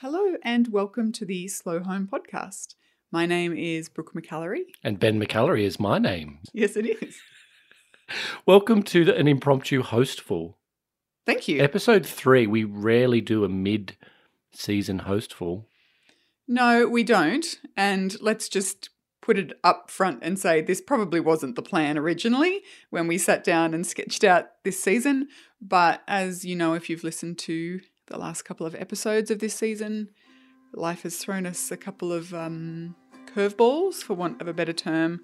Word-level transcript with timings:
Hello 0.00 0.36
and 0.44 0.68
welcome 0.68 1.10
to 1.10 1.24
the 1.24 1.48
Slow 1.48 1.80
Home 1.80 2.06
Podcast. 2.06 2.76
My 3.10 3.26
name 3.26 3.52
is 3.52 3.88
Brooke 3.88 4.14
McAlary. 4.14 4.60
And 4.84 5.00
Ben 5.00 5.20
McAlary 5.20 5.62
is 5.62 5.80
my 5.80 5.98
name. 5.98 6.38
Yes, 6.52 6.76
it 6.76 6.86
is. 7.02 7.18
Welcome 8.46 8.84
to 8.84 9.04
the, 9.04 9.16
an 9.16 9.26
impromptu 9.26 9.82
hostful. 9.82 10.56
Thank 11.26 11.48
you. 11.48 11.60
Episode 11.60 12.06
three, 12.06 12.46
we 12.46 12.62
rarely 12.62 13.20
do 13.20 13.42
a 13.42 13.48
mid 13.48 13.96
season 14.52 15.00
hostful. 15.00 15.66
No, 16.46 16.86
we 16.86 17.02
don't. 17.02 17.58
And 17.76 18.14
let's 18.20 18.48
just 18.48 18.90
put 19.20 19.36
it 19.36 19.58
up 19.64 19.90
front 19.90 20.20
and 20.22 20.38
say 20.38 20.60
this 20.60 20.80
probably 20.80 21.18
wasn't 21.18 21.56
the 21.56 21.62
plan 21.62 21.98
originally 21.98 22.62
when 22.90 23.08
we 23.08 23.18
sat 23.18 23.42
down 23.42 23.74
and 23.74 23.84
sketched 23.84 24.22
out 24.22 24.62
this 24.62 24.80
season. 24.80 25.26
But 25.60 26.02
as 26.06 26.44
you 26.44 26.54
know, 26.54 26.74
if 26.74 26.88
you've 26.88 27.02
listened 27.02 27.38
to 27.38 27.80
the 28.08 28.18
last 28.18 28.42
couple 28.42 28.66
of 28.66 28.74
episodes 28.74 29.30
of 29.30 29.38
this 29.38 29.54
season, 29.54 30.08
life 30.72 31.02
has 31.02 31.16
thrown 31.16 31.46
us 31.46 31.70
a 31.70 31.76
couple 31.76 32.12
of 32.12 32.34
um, 32.34 32.94
curveballs, 33.34 34.02
for 34.02 34.14
want 34.14 34.40
of 34.40 34.48
a 34.48 34.52
better 34.52 34.72
term, 34.72 35.20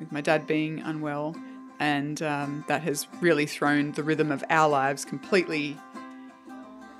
with 0.00 0.10
my 0.12 0.20
dad 0.20 0.46
being 0.46 0.80
unwell. 0.80 1.36
And 1.80 2.20
um, 2.22 2.64
that 2.66 2.82
has 2.82 3.06
really 3.20 3.46
thrown 3.46 3.92
the 3.92 4.02
rhythm 4.02 4.32
of 4.32 4.42
our 4.50 4.68
lives 4.68 5.04
completely 5.04 5.76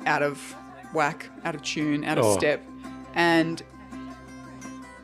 out 0.07 0.23
of 0.23 0.55
whack, 0.95 1.29
out 1.45 1.55
of 1.55 1.63
tune, 1.63 2.05
out 2.05 2.19
of 2.19 2.25
Oh. 2.25 2.39
step. 2.39 2.65
And 3.15 3.63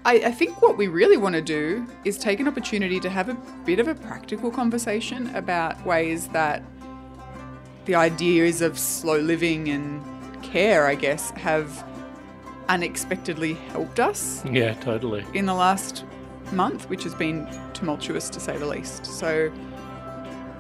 I, 0.04 0.14
I 0.16 0.30
think 0.30 0.62
what 0.62 0.76
we 0.76 0.87
really 0.87 1.16
want 1.16 1.34
to 1.34 1.42
do 1.42 1.87
is 2.04 2.18
take 2.18 2.38
an 2.38 2.46
opportunity 2.46 3.01
to 3.01 3.10
have 3.10 3.28
a 3.28 3.34
bit 3.64 3.80
of 3.80 3.88
a 3.88 3.95
practical 3.95 4.51
conversation 4.51 5.34
about 5.34 5.84
ways 5.84 6.28
that 6.28 6.62
the 7.87 7.95
ideas 7.95 8.60
of 8.60 8.78
slow 8.78 9.18
living 9.18 9.68
and 9.68 10.02
care, 10.54 10.86
I 10.86 10.94
guess, 10.94 11.32
have 11.32 11.84
unexpectedly 12.68 13.54
helped 13.72 13.98
us 13.98 14.40
Yeah, 14.46 14.74
totally. 14.74 15.24
in 15.34 15.46
the 15.46 15.52
last 15.54 16.04
month, 16.52 16.88
which 16.88 17.02
has 17.02 17.12
been 17.12 17.48
tumultuous 17.73 18.29
to 18.30 18.38
say 18.38 18.56
the 18.56 18.66
least. 18.66 19.04
So 19.04 19.52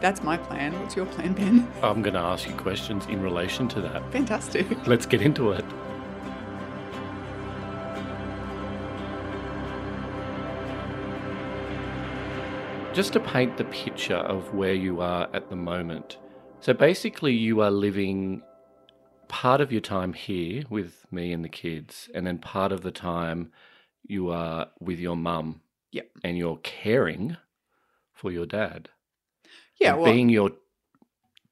that's 0.00 0.20
my 0.24 0.36
plan. 0.36 0.72
What's 0.80 0.96
your 0.96 1.06
plan, 1.06 1.32
Ben? 1.34 1.68
I'm 1.80 2.02
going 2.02 2.14
to 2.14 2.20
ask 2.32 2.48
you 2.48 2.54
questions 2.54 3.06
in 3.06 3.22
relation 3.22 3.68
to 3.68 3.80
that. 3.82 4.02
Fantastic. 4.10 4.66
Let's 4.88 5.06
get 5.06 5.22
into 5.22 5.52
it. 5.52 5.64
Just 12.92 13.12
to 13.14 13.20
paint 13.20 13.56
the 13.56 13.64
picture 13.64 14.14
of 14.16 14.54
where 14.54 14.74
you 14.74 15.00
are 15.00 15.28
at 15.34 15.50
the 15.50 15.56
moment. 15.56 16.18
So 16.60 16.72
basically, 16.72 17.32
you 17.32 17.60
are 17.60 17.70
living 17.70 18.42
part 19.34 19.60
of 19.60 19.72
your 19.72 19.80
time 19.80 20.12
here 20.12 20.62
with 20.70 21.04
me 21.10 21.32
and 21.32 21.44
the 21.44 21.48
kids, 21.48 22.08
and 22.14 22.24
then 22.24 22.38
part 22.38 22.70
of 22.70 22.82
the 22.82 22.92
time 22.92 23.50
you 24.04 24.30
are 24.30 24.68
with 24.80 25.00
your 25.00 25.16
mum. 25.16 25.60
Yep. 25.90 26.08
And 26.22 26.38
you're 26.38 26.58
caring 26.58 27.36
for 28.12 28.30
your 28.30 28.46
dad. 28.46 28.90
Yeah, 29.80 29.94
well, 29.94 30.12
being 30.12 30.28
your 30.28 30.52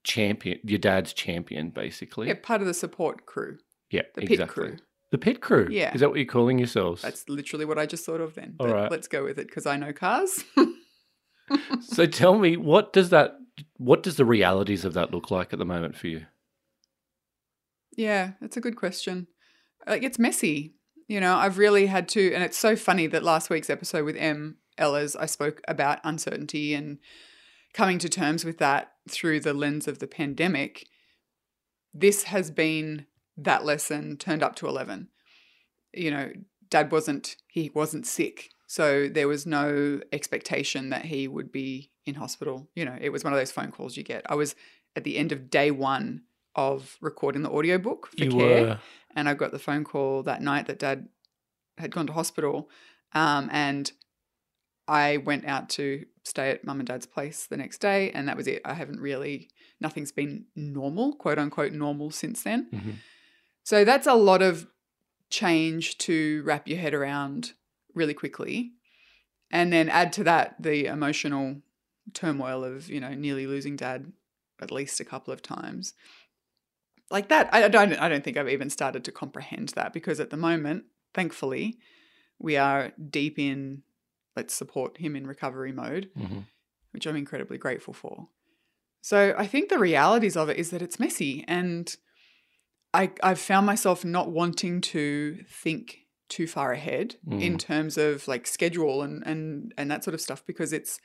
champion, 0.05 0.61
your 0.63 0.79
dad's 0.79 1.13
champion, 1.13 1.71
basically. 1.71 2.29
yeah, 2.29 2.35
part 2.41 2.61
of 2.61 2.69
the 2.69 2.75
support 2.75 3.27
crew, 3.27 3.59
Yeah, 3.91 4.03
the 4.15 4.21
pit 4.23 4.31
exactly. 4.33 4.69
crew. 4.69 4.77
The 5.11 5.19
pit 5.19 5.41
crew. 5.41 5.67
Yeah. 5.69 5.93
Is 5.93 6.01
that 6.01 6.09
what 6.09 6.19
you're 6.19 6.25
calling 6.27 6.59
yourselves? 6.59 7.03
That's 7.03 7.29
literally 7.29 7.65
what 7.65 7.79
I 7.81 7.87
just 7.87 8.07
thought 8.07 8.21
of 8.21 8.35
then. 8.35 8.55
All 8.61 8.67
But 8.69 8.75
right. 8.75 8.91
let's 8.93 9.09
go 9.09 9.25
with 9.25 9.39
it 9.41 9.49
because 9.49 9.67
I 9.67 9.77
know 9.77 9.93
cars. 9.93 10.45
so 11.81 12.07
tell 12.07 12.39
me, 12.39 12.57
what 12.57 12.93
does 12.93 13.11
that? 13.11 13.37
What 13.77 14.03
does 14.05 14.17
the 14.17 14.25
realities 14.25 14.85
of 14.85 14.95
that 14.95 15.11
look 15.11 15.31
like 15.33 15.53
at 15.53 15.59
the 15.59 15.65
moment 15.65 15.97
for 15.97 16.07
you? 16.07 16.27
Yeah, 17.97 18.33
that's 18.41 18.57
a 18.57 18.61
good 18.61 18.77
question. 18.77 19.27
Like 19.87 20.03
it's 20.03 20.19
messy. 20.19 20.75
You 21.09 21.21
know, 21.21 21.37
I've 21.37 21.59
really 21.59 21.87
had 21.87 22.09
to 22.11 22.33
and 22.33 22.43
it's 22.43 22.59
so 22.59 22.77
funny 22.77 23.07
that 23.09 23.23
last 23.23 23.51
week's 23.51 23.71
episode 23.71 24.05
with 24.05 24.17
M 24.17 24.57
Ellers 24.79 25.17
I 25.17 25.27
spoke 25.27 25.61
about 25.69 26.01
uncertainty 26.05 26.75
and 26.75 26.99
coming 27.75 27.99
to 27.99 28.09
terms 28.09 28.45
with 28.45 28.59
that 28.59 28.93
through 29.09 29.41
the 29.41 29.55
lens 29.55 29.89
of 29.89 29.99
the 29.99 30.07
pandemic. 30.07 30.87
This 31.93 32.25
has 32.25 32.51
been 32.51 33.07
that 33.37 33.65
lesson 33.65 34.17
turned 34.17 34.43
up 34.43 34.55
to 34.57 34.69
11. 34.69 35.09
You 35.93 36.11
know, 36.11 36.33
dad 36.71 36.93
wasn't 36.93 37.37
he 37.49 37.71
wasn't 37.75 38.07
sick. 38.07 38.51
So 38.67 39.07
there 39.09 39.29
was 39.29 39.45
no 39.45 40.01
expectation 40.13 40.89
that 40.91 41.05
he 41.05 41.29
would 41.29 41.53
be 41.53 41.91
in 42.07 42.15
hospital. 42.15 42.71
You 42.75 42.87
know, 42.87 42.97
it 42.99 43.11
was 43.11 43.23
one 43.23 43.35
of 43.35 43.39
those 43.39 43.53
phone 43.53 43.71
calls 43.71 43.99
you 43.99 44.03
get. 44.03 44.23
I 44.31 44.35
was 44.35 44.55
at 44.97 45.05
the 45.05 45.19
end 45.19 45.33
of 45.33 45.51
day 45.51 45.71
1 45.71 46.23
of 46.55 46.97
recording 47.01 47.43
the 47.43 47.51
audiobook 47.51 48.09
for 48.09 48.25
you 48.25 48.31
care 48.31 48.67
were 48.67 48.79
and 49.15 49.29
I 49.29 49.35
got 49.35 49.53
the 49.53 49.59
phone 49.59 49.85
call 49.85 50.23
that 50.25 50.43
night 50.43 50.67
that 50.67 50.79
dad 50.79 51.09
had 51.79 51.91
gone 51.91 52.07
to 52.07 52.13
hospital. 52.13 52.69
Um, 53.13 53.49
and 53.53 53.91
I 54.89 55.19
went 55.19 55.45
out 55.47 55.69
to 55.71 56.05
stay 56.25 56.51
at 56.51 56.65
mum 56.65 56.81
and 56.81 56.87
dad's 56.87 57.07
place 57.07 57.47
the 57.47 57.57
next 57.57 57.79
day, 57.79 58.11
and 58.11 58.29
that 58.29 58.37
was 58.37 58.47
it. 58.47 58.63
I 58.65 58.75
haven't 58.75 59.01
really, 59.01 59.51
nothing's 59.81 60.13
been 60.13 60.47
normal, 60.57 61.15
quote 61.15 61.39
unquote, 61.39 61.73
normal 61.73 62.11
since 62.11 62.43
then. 62.43 62.69
Mhm. 62.73 62.95
So 63.65 63.85
that's 63.85 64.07
a 64.07 64.15
lot 64.15 64.43
of 64.43 64.67
change 65.31 65.99
to 65.99 66.43
wrap 66.45 66.69
your 66.69 66.79
head 66.79 66.95
around 66.95 67.53
really 67.95 68.15
quickly. 68.15 68.73
And 69.51 69.73
then 69.73 69.89
add 69.89 70.13
to 70.15 70.25
that 70.25 70.57
the 70.59 70.87
emotional 70.87 71.63
turmoil 72.15 72.65
of, 72.65 72.89
you 72.89 73.01
know, 73.01 73.15
nearly 73.15 73.47
losing 73.47 73.77
dad 73.77 74.13
at 74.61 74.71
least 74.71 75.01
a 75.01 75.05
couple 75.05 75.33
of 75.33 75.43
times. 75.43 75.95
Like 77.13 77.29
that, 77.29 77.49
I 77.53 77.69
don't 77.69 77.93
I 77.93 78.09
don't 78.09 78.25
think 78.25 78.37
I've 78.37 78.49
even 78.49 78.71
started 78.71 79.05
to 79.05 79.13
comprehend 79.13 79.69
that 79.71 79.93
because 79.93 80.19
at 80.19 80.31
the 80.31 80.37
moment, 80.37 80.85
thankfully, 81.15 81.79
we 82.39 82.57
are 82.57 82.93
deep 83.11 83.39
in 83.39 83.83
let's 84.35 84.55
support 84.55 84.97
him 84.97 85.15
in 85.15 85.27
recovery 85.27 85.73
mode 85.73 86.11
Mhm. 86.17 86.47
which 86.93 87.07
I'm 87.07 87.17
incredibly 87.17 87.59
grateful 87.59 87.95
for. 87.95 88.29
So 89.03 89.35
I 89.37 89.47
think 89.47 89.69
the 89.69 89.79
realities 89.79 90.37
of 90.37 90.49
it 90.49 90.57
is 90.59 90.71
that 90.71 90.83
it's 90.83 90.99
messy 90.99 91.45
and 91.47 91.95
I, 92.95 93.11
I've 93.23 93.39
found 93.41 93.65
myself 93.67 94.05
not 94.05 94.31
wanting 94.31 94.81
to 94.93 95.39
think 95.49 95.99
too 96.29 96.47
far 96.47 96.73
ahead 96.73 97.17
in 97.27 97.55
Mm. 97.55 97.59
terms 97.59 97.99
of 97.99 98.27
like 98.29 98.47
schedule 98.47 99.03
and, 99.03 99.23
and 99.27 99.73
and 99.77 99.91
that 99.91 100.03
sort 100.05 100.15
of 100.15 100.21
stuff 100.21 100.45
because 100.47 100.73
it's 100.73 100.99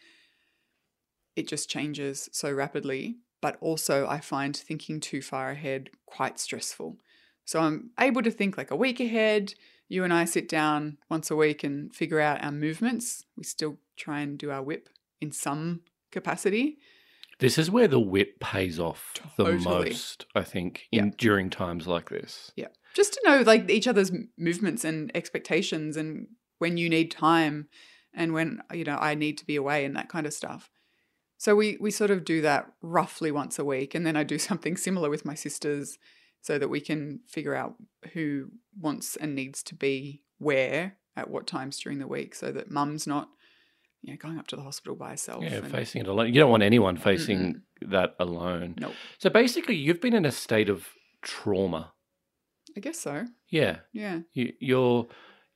it 1.35 1.47
just 1.47 1.69
changes 1.69 2.29
so 2.31 2.51
rapidly. 2.51 3.17
But 3.41 3.57
also 3.61 4.07
I 4.07 4.19
find 4.19 4.55
thinking 4.55 4.99
too 4.99 5.21
far 5.21 5.51
ahead 5.51 5.89
quite 6.05 6.39
stressful. 6.39 6.97
So 7.45 7.59
I'm 7.61 7.91
able 7.99 8.23
to 8.23 8.31
think 8.31 8.57
like 8.57 8.71
a 8.71 8.75
week 8.75 8.99
ahead. 8.99 9.53
You 9.87 10.03
and 10.03 10.13
I 10.13 10.25
sit 10.25 10.49
down 10.49 10.97
once 11.09 11.31
a 11.31 11.35
week 11.35 11.63
and 11.63 11.93
figure 11.95 12.19
out 12.19 12.43
our 12.43 12.51
movements. 12.51 13.23
We 13.37 13.43
still 13.43 13.77
try 13.95 14.19
and 14.19 14.37
do 14.37 14.51
our 14.51 14.61
whip 14.61 14.89
in 15.21 15.31
some 15.31 15.81
capacity. 16.11 16.77
This 17.39 17.57
is 17.57 17.69
where 17.69 17.87
the 17.87 17.99
whip 17.99 18.39
pays 18.39 18.79
off 18.79 19.13
the 19.37 19.53
most, 19.53 20.25
I 20.33 20.41
think, 20.41 20.87
in 20.91 21.11
during 21.17 21.49
times 21.49 21.85
like 21.85 22.09
this. 22.09 22.51
Yeah. 22.55 22.69
Just 22.95 23.13
to 23.13 23.21
know 23.23 23.41
like 23.41 23.69
each 23.69 23.87
other's 23.87 24.11
movements 24.37 24.83
and 24.83 25.11
expectations 25.15 25.95
and 25.97 26.27
when 26.57 26.77
you 26.77 26.89
need 26.89 27.11
time 27.11 27.67
and 28.13 28.33
when 28.33 28.61
you 28.73 28.83
know 28.83 28.97
I 28.99 29.13
need 29.13 29.37
to 29.37 29.45
be 29.45 29.55
away 29.55 29.85
and 29.85 29.95
that 29.95 30.09
kind 30.09 30.25
of 30.25 30.33
stuff. 30.33 30.71
So 31.37 31.55
we 31.55 31.77
we 31.79 31.91
sort 31.91 32.11
of 32.11 32.25
do 32.25 32.41
that 32.41 32.71
roughly 32.81 33.31
once 33.31 33.59
a 33.59 33.65
week 33.65 33.93
and 33.95 34.05
then 34.05 34.15
I 34.15 34.23
do 34.23 34.37
something 34.49 34.77
similar 34.77 35.09
with 35.09 35.25
my 35.25 35.35
sisters 35.35 35.97
so 36.41 36.57
that 36.59 36.69
we 36.69 36.79
can 36.81 37.19
figure 37.27 37.55
out 37.55 37.75
who 38.13 38.49
wants 38.79 39.15
and 39.15 39.35
needs 39.35 39.61
to 39.63 39.75
be 39.75 40.23
where 40.39 40.97
at 41.15 41.29
what 41.29 41.47
times 41.47 41.79
during 41.79 41.99
the 41.99 42.07
week 42.07 42.35
so 42.35 42.51
that 42.51 42.69
mum's 42.71 43.07
not 43.07 43.29
you 44.01 44.13
know 44.13 44.17
going 44.21 44.37
up 44.37 44.47
to 44.47 44.55
the 44.55 44.61
hospital 44.61 44.95
by 44.95 45.09
herself. 45.11 45.43
Yeah, 45.43 45.55
and- 45.55 45.71
facing 45.71 46.01
it 46.01 46.07
alone. 46.07 46.27
You 46.27 46.39
don't 46.41 46.51
want 46.51 46.63
anyone 46.63 46.97
facing 46.97 47.61
that 47.81 48.15
alone. 48.19 48.75
Nope. 48.79 48.93
So 49.17 49.29
basically, 49.29 49.75
you've 49.75 49.99
been 50.01 50.13
in 50.13 50.25
a 50.25 50.31
state 50.31 50.69
of 50.69 50.87
trauma. 51.21 51.93
I 52.75 52.79
guess 52.79 52.99
so. 52.99 53.25
Yeah, 53.49 53.77
Yeah. 53.93 54.19
you, 54.33 54.53
you're 54.59 55.07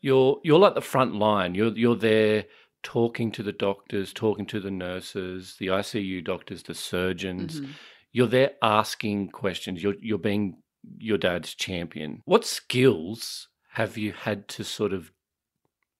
you're 0.01 0.39
you're 0.43 0.57
like 0.59 0.73
the 0.73 0.81
front 0.81 1.13
line. 1.15 1.53
You're 1.53 1.77
you're 1.77 1.95
there 1.95 2.45
talking 2.83 3.31
to 3.33 3.43
the 3.43 3.51
doctors, 3.51 4.13
talking 4.13 4.45
to 4.47 4.59
the 4.59 4.71
nurses, 4.71 5.55
the 5.59 5.67
ICU 5.67 6.23
doctors, 6.23 6.63
the 6.63 6.73
surgeons. 6.73 7.61
Mhm. 7.61 7.69
You're 8.11 8.27
there 8.27 8.53
asking 8.61 9.29
questions. 9.29 9.81
You're 9.81 9.95
you're 10.01 10.17
being 10.17 10.61
your 10.97 11.17
dad's 11.17 11.53
champion. 11.53 12.21
What 12.25 12.45
skills 12.45 13.47
have 13.73 13.97
you 13.97 14.11
had 14.11 14.47
to 14.49 14.63
sort 14.63 14.93
of 14.93 15.11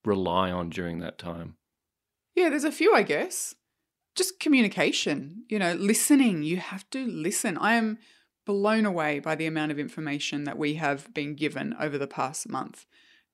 rely 0.04 0.52
on 0.52 0.70
during 0.70 1.00
that 1.00 1.18
time? 1.18 1.58
Yeah, 2.36 2.50
there's 2.50 2.64
a 2.64 2.72
few, 2.72 2.94
I 2.94 3.04
guess. 3.04 3.56
Just 4.16 4.40
communication, 4.40 5.46
you 5.48 5.60
know, 5.60 5.74
listening. 5.74 6.44
You 6.44 6.58
have 6.58 6.90
to 6.90 7.06
listen. 7.06 7.58
I 7.58 7.76
am 7.76 8.00
blown 8.46 8.86
away 8.86 9.20
by 9.20 9.36
the 9.36 9.46
amount 9.46 9.72
of 9.72 9.80
information 9.80 10.44
that 10.46 10.58
we 10.58 10.74
have 10.74 11.14
been 11.14 11.36
given 11.36 11.76
over 11.80 11.98
the 11.98 12.08
past 12.08 12.50
month. 12.50 12.86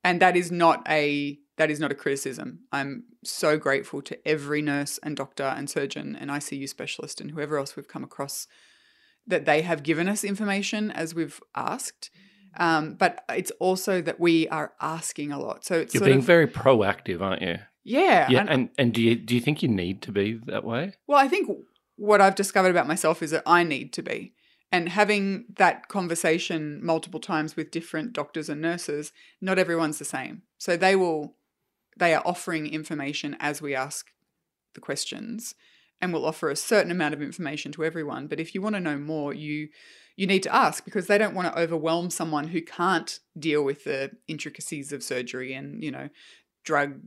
And 0.04 0.22
that 0.22 0.36
is 0.36 0.52
not 0.52 0.86
a 0.88 1.40
that 1.58 1.70
is 1.72 1.80
not 1.80 1.92
a 1.92 1.96
criticism. 1.96 2.60
I'm 2.72 3.04
so 3.24 3.58
grateful 3.58 4.02
to 4.04 4.28
every 4.28 4.62
nurse 4.62 5.00
and 5.04 5.16
doctor 5.18 5.44
and 5.44 5.70
surgeon 5.70 6.16
and 6.20 6.30
ICU 6.30 6.70
specialist 6.70 7.20
and 7.22 7.32
whoever 7.32 7.58
else 7.58 7.76
we've 7.76 7.88
come 7.88 8.04
across 8.04 8.48
that 9.26 9.46
they 9.46 9.62
have 9.64 9.84
given 9.84 10.08
us 10.08 10.24
information 10.24 10.90
as 10.92 11.14
we've 11.14 11.40
asked. 11.56 12.10
Um, 12.58 12.94
but 12.96 13.24
it's 13.30 13.52
also 13.60 14.02
that 14.02 14.20
we 14.20 14.48
are 14.50 14.74
asking 14.82 15.32
a 15.32 15.40
lot. 15.40 15.66
So 15.66 15.76
it's 15.80 15.94
You're 15.94 16.04
being 16.06 16.20
of, 16.20 16.24
very 16.24 16.48
proactive, 16.48 17.22
aren't 17.22 17.42
you? 17.42 17.58
yeah. 17.84 18.28
Yeah, 18.30 18.42
and- 18.42 18.50
and 18.50 18.70
and 18.78 18.94
do 18.94 19.02
you 19.02 19.16
do 19.16 19.36
you 19.36 19.42
think 19.42 19.62
you 19.62 19.70
need 19.70 20.02
to 20.04 20.12
be 20.12 20.40
that 20.46 20.64
way? 20.64 20.94
Well, 21.08 21.20
I 21.20 21.28
think 21.28 21.50
what 21.98 22.22
I've 22.22 22.36
discovered 22.36 22.70
about 22.70 22.88
myself 22.88 23.22
is 23.22 23.32
that 23.32 23.44
I 23.46 23.64
need 23.64 23.94
to 23.94 24.02
be. 24.02 24.34
And 24.72 24.90
having 24.90 25.46
that 25.56 25.88
conversation 25.88 26.80
multiple 26.84 27.20
times 27.22 27.56
with 27.56 27.72
different 27.72 28.12
doctors 28.14 28.50
and 28.50 28.60
nurses, 28.62 29.14
not 29.42 29.58
everyone's 29.58 29.98
the 29.98 30.06
same. 30.06 30.42
So 30.58 30.76
they 30.76 30.96
will, 30.96 31.36
they 31.98 32.14
are 32.14 32.24
offering 32.26 32.68
information 32.68 33.36
as 33.40 33.62
we 33.62 33.76
ask 33.76 34.12
the 34.74 34.82
questions 34.82 35.56
and 36.00 36.14
will 36.14 36.26
offer 36.26 36.50
a 36.50 36.56
certain 36.56 36.92
amount 36.92 37.14
of 37.14 37.22
information 37.22 37.72
to 37.74 37.84
everyone. 37.84 38.28
But 38.28 38.40
if 38.40 38.54
you 38.54 38.62
want 38.62 38.76
to 38.76 38.80
know 38.82 38.98
more, 38.98 39.34
you 39.34 39.70
you 40.16 40.26
need 40.26 40.44
to 40.44 40.56
ask 40.56 40.84
because 40.84 41.08
they 41.08 41.18
don't 41.20 41.36
want 41.36 41.54
to 41.54 41.60
overwhelm 41.60 42.10
someone 42.10 42.48
who 42.48 42.62
can't 42.62 43.20
deal 43.38 43.64
with 43.64 43.84
the 43.84 44.12
intricacies 44.28 44.92
of 44.92 45.04
surgery 45.04 45.54
and, 45.54 45.84
you 45.84 45.92
know, 45.92 46.10
drug 46.64 47.00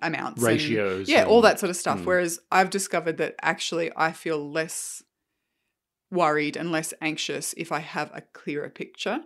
amounts 0.00 0.40
and- 0.40 0.46
Ratios. 0.46 1.08
yeah, 1.08 1.24
all 1.24 1.40
that 1.40 1.58
sort 1.58 1.70
of 1.70 1.76
stuff. 1.76 2.00
Mm. 2.00 2.04
Whereas 2.04 2.38
I've 2.52 2.70
discovered 2.70 3.16
that 3.16 3.34
actually 3.42 3.90
I 3.96 4.12
feel 4.12 4.48
less 4.48 5.02
worried 6.08 6.56
and 6.56 6.70
less 6.70 6.94
anxious 7.00 7.52
if 7.56 7.72
I 7.72 7.80
have 7.80 8.12
a 8.14 8.20
clearer 8.20 8.70
picture. 8.70 9.20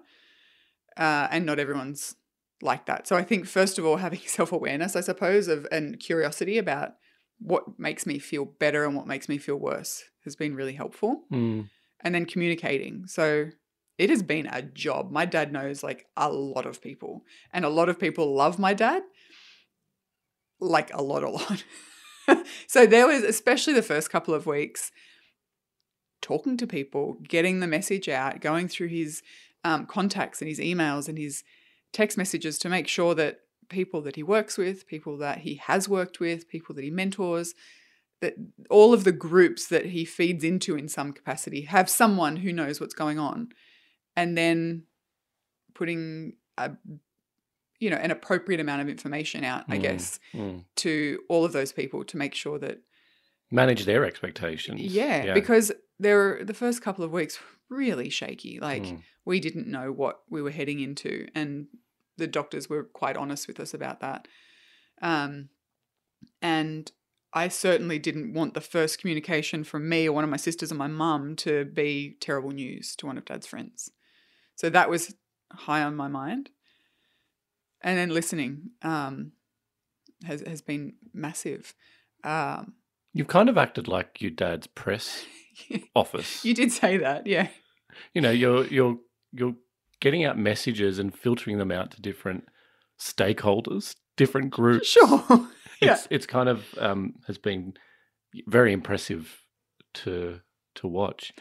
Uh, 0.97 1.29
and 1.31 1.47
not 1.47 1.59
everyone's 1.59 2.17
like 2.63 2.87
that. 2.87 3.07
So 3.07 3.17
I 3.17 3.23
think 3.23 3.47
first 3.47 3.79
of 3.79 3.87
all, 3.87 3.97
having 3.97 4.21
self 4.27 4.53
awareness, 4.53 4.97
I 4.97 5.01
suppose, 5.01 5.49
of 5.49 5.67
and 5.71 5.99
curiosity 5.99 6.59
about 6.59 6.95
what 7.41 7.79
makes 7.79 8.07
me 8.07 8.19
feel 8.19 8.45
better 8.45 8.85
and 8.85 8.97
what 8.97 9.07
makes 9.07 9.29
me 9.29 9.39
feel 9.39 9.57
worse 9.57 10.05
has 10.25 10.35
been 10.35 10.55
really 10.55 10.75
helpful. 10.75 11.23
Mm. 11.33 11.69
And 12.01 12.15
then 12.15 12.27
communicating. 12.27 13.07
So 13.07 13.51
it 13.97 14.11
has 14.11 14.23
been 14.23 14.47
a 14.47 14.63
job. 14.63 15.11
My 15.11 15.25
dad 15.25 15.53
knows 15.53 15.83
like 15.83 16.07
a 16.17 16.31
lot 16.31 16.67
of 16.67 16.81
people, 16.81 17.25
and 17.53 17.65
a 17.65 17.69
lot 17.69 17.89
of 17.89 17.99
people 17.99 18.35
love 18.35 18.59
my 18.59 18.73
dad. 18.73 19.03
Like 20.61 20.93
a 20.95 21.03
lot, 21.03 21.23
a 21.25 21.31
lot. 21.31 21.65
so 22.67 22.87
there 22.87 23.07
was, 23.07 23.23
especially 23.23 23.73
the 23.73 23.83
first 23.83 24.11
couple 24.11 24.35
of 24.35 24.47
weeks, 24.47 24.93
talking 26.21 26.57
to 26.57 26.67
people, 26.67 27.19
getting 27.29 27.61
the 27.61 27.67
message 27.67 28.09
out, 28.09 28.41
going 28.41 28.69
through 28.69 28.89
his 28.89 29.23
um, 29.65 29.87
contacts 29.87 30.41
and 30.41 30.49
his 30.49 30.61
emails 30.61 31.09
and 31.09 31.19
his 31.19 31.43
text 31.93 32.17
messages 32.19 32.59
to 32.59 32.69
make 32.69 32.87
sure 32.89 33.15
that 33.15 33.41
people 33.69 34.01
that 34.03 34.17
he 34.17 34.23
works 34.23 34.57
with, 34.59 34.87
people 34.87 35.17
that 35.19 35.39
he 35.39 35.55
has 35.57 35.89
worked 35.89 36.21
with, 36.21 36.49
people 36.49 36.75
that 36.75 36.85
he 36.85 36.91
mentors, 36.91 37.55
that 38.21 38.35
all 38.71 38.93
of 38.93 39.05
the 39.05 39.13
groups 39.13 39.67
that 39.69 39.87
he 39.87 40.05
feeds 40.05 40.43
into 40.43 40.77
in 40.77 40.89
some 40.89 41.13
capacity 41.13 41.63
have 41.63 41.89
someone 41.89 42.37
who 42.37 42.53
knows 42.53 42.81
what's 42.81 42.95
going 42.95 43.19
on. 43.19 43.49
And 44.17 44.37
then 44.37 44.85
putting 45.75 46.35
a 46.57 46.73
you 47.79 47.89
know 47.91 47.97
an 47.97 48.11
appropriate 48.11 48.61
amount 48.61 48.83
of 48.83 48.89
information 48.89 49.45
out, 49.45 49.65
I 49.69 49.79
Mm. 49.79 49.83
guess, 49.83 50.19
Mm. 50.35 50.65
to 50.77 51.21
all 51.29 51.45
of 51.45 51.53
those 51.53 51.73
people 51.73 52.03
to 52.05 52.17
make 52.17 52.35
sure 52.35 52.59
that 52.59 52.81
Manage 53.53 53.85
their 53.85 54.05
expectations. 54.05 54.81
yeah, 54.81 55.33
because 55.33 55.71
there 56.01 56.17
were 56.17 56.45
the 56.45 56.55
first 56.55 56.83
couple 56.83 57.05
of 57.05 57.13
weeks 57.13 57.39
really 57.71 58.09
shaky. 58.11 58.59
Like 58.61 58.83
Mm. 58.85 59.03
we 59.25 59.41
didn't 59.41 59.67
know 59.67 59.93
what 59.93 60.23
we 60.31 60.43
were 60.43 60.51
heading 60.51 60.81
into, 60.81 61.29
and 61.35 61.67
the 62.17 62.27
doctors 62.27 62.69
were 62.69 62.85
quite 62.85 63.17
honest 63.17 63.47
with 63.47 63.61
us 63.61 63.75
about 63.75 64.01
that. 64.01 64.27
Um, 65.01 65.51
and 66.43 66.91
I 67.33 67.49
certainly 67.49 67.99
didn't 67.99 68.33
want 68.33 68.55
the 68.55 68.61
first 68.61 68.99
communication 68.99 69.63
from 69.63 69.89
me 69.89 70.09
or 70.09 70.13
one 70.13 70.25
of 70.25 70.31
my 70.31 70.37
sisters 70.39 70.73
or 70.73 70.77
my 70.77 70.87
mum 70.89 71.37
to 71.37 71.65
be 71.67 72.17
terrible 72.21 72.51
news 72.51 72.97
to 72.97 73.07
one 73.07 73.19
of 73.19 73.25
Dad's 73.27 73.47
friends. 73.47 73.91
So 74.57 74.71
that 74.71 74.91
was 74.91 75.15
high 75.53 75.83
on 75.83 75.95
my 75.95 76.09
mind. 76.09 76.51
And 77.83 77.97
then 77.97 78.09
listening 78.11 78.71
um, 78.83 79.33
has 80.25 80.41
has 80.41 80.61
been 80.63 80.95
massive. 81.15 81.75
Um, 82.25 82.75
You've 83.13 83.29
kind 83.29 83.49
of 83.49 83.57
acted 83.57 83.87
like 83.87 84.21
your 84.21 84.33
dad's 84.33 84.67
press 84.67 85.25
office. 85.95 86.45
you 86.45 86.55
did 86.55 86.73
say 86.73 86.99
that, 86.99 87.27
yeah. 87.27 87.49
you 88.15 88.21
know, 88.21 88.31
you're 88.31 88.67
you're 88.67 88.99
you're 89.33 89.55
getting 90.01 90.25
out 90.25 90.39
messages 90.39 90.99
and 90.99 91.17
filtering 91.17 91.59
them 91.59 91.73
out 91.73 91.91
to 91.93 92.01
different 92.01 92.45
stakeholders, 92.99 93.95
different 94.17 94.51
groups. 94.51 94.89
Sure. 94.89 95.25
yeah. 95.81 95.95
It's 95.95 96.09
it's 96.11 96.27
kind 96.27 96.49
of 96.49 96.65
um, 96.79 97.15
has 97.27 97.39
been 97.39 97.75
very 98.47 98.73
impressive 98.73 99.43
to 99.95 100.41
to 100.77 100.87
watch. 100.87 101.33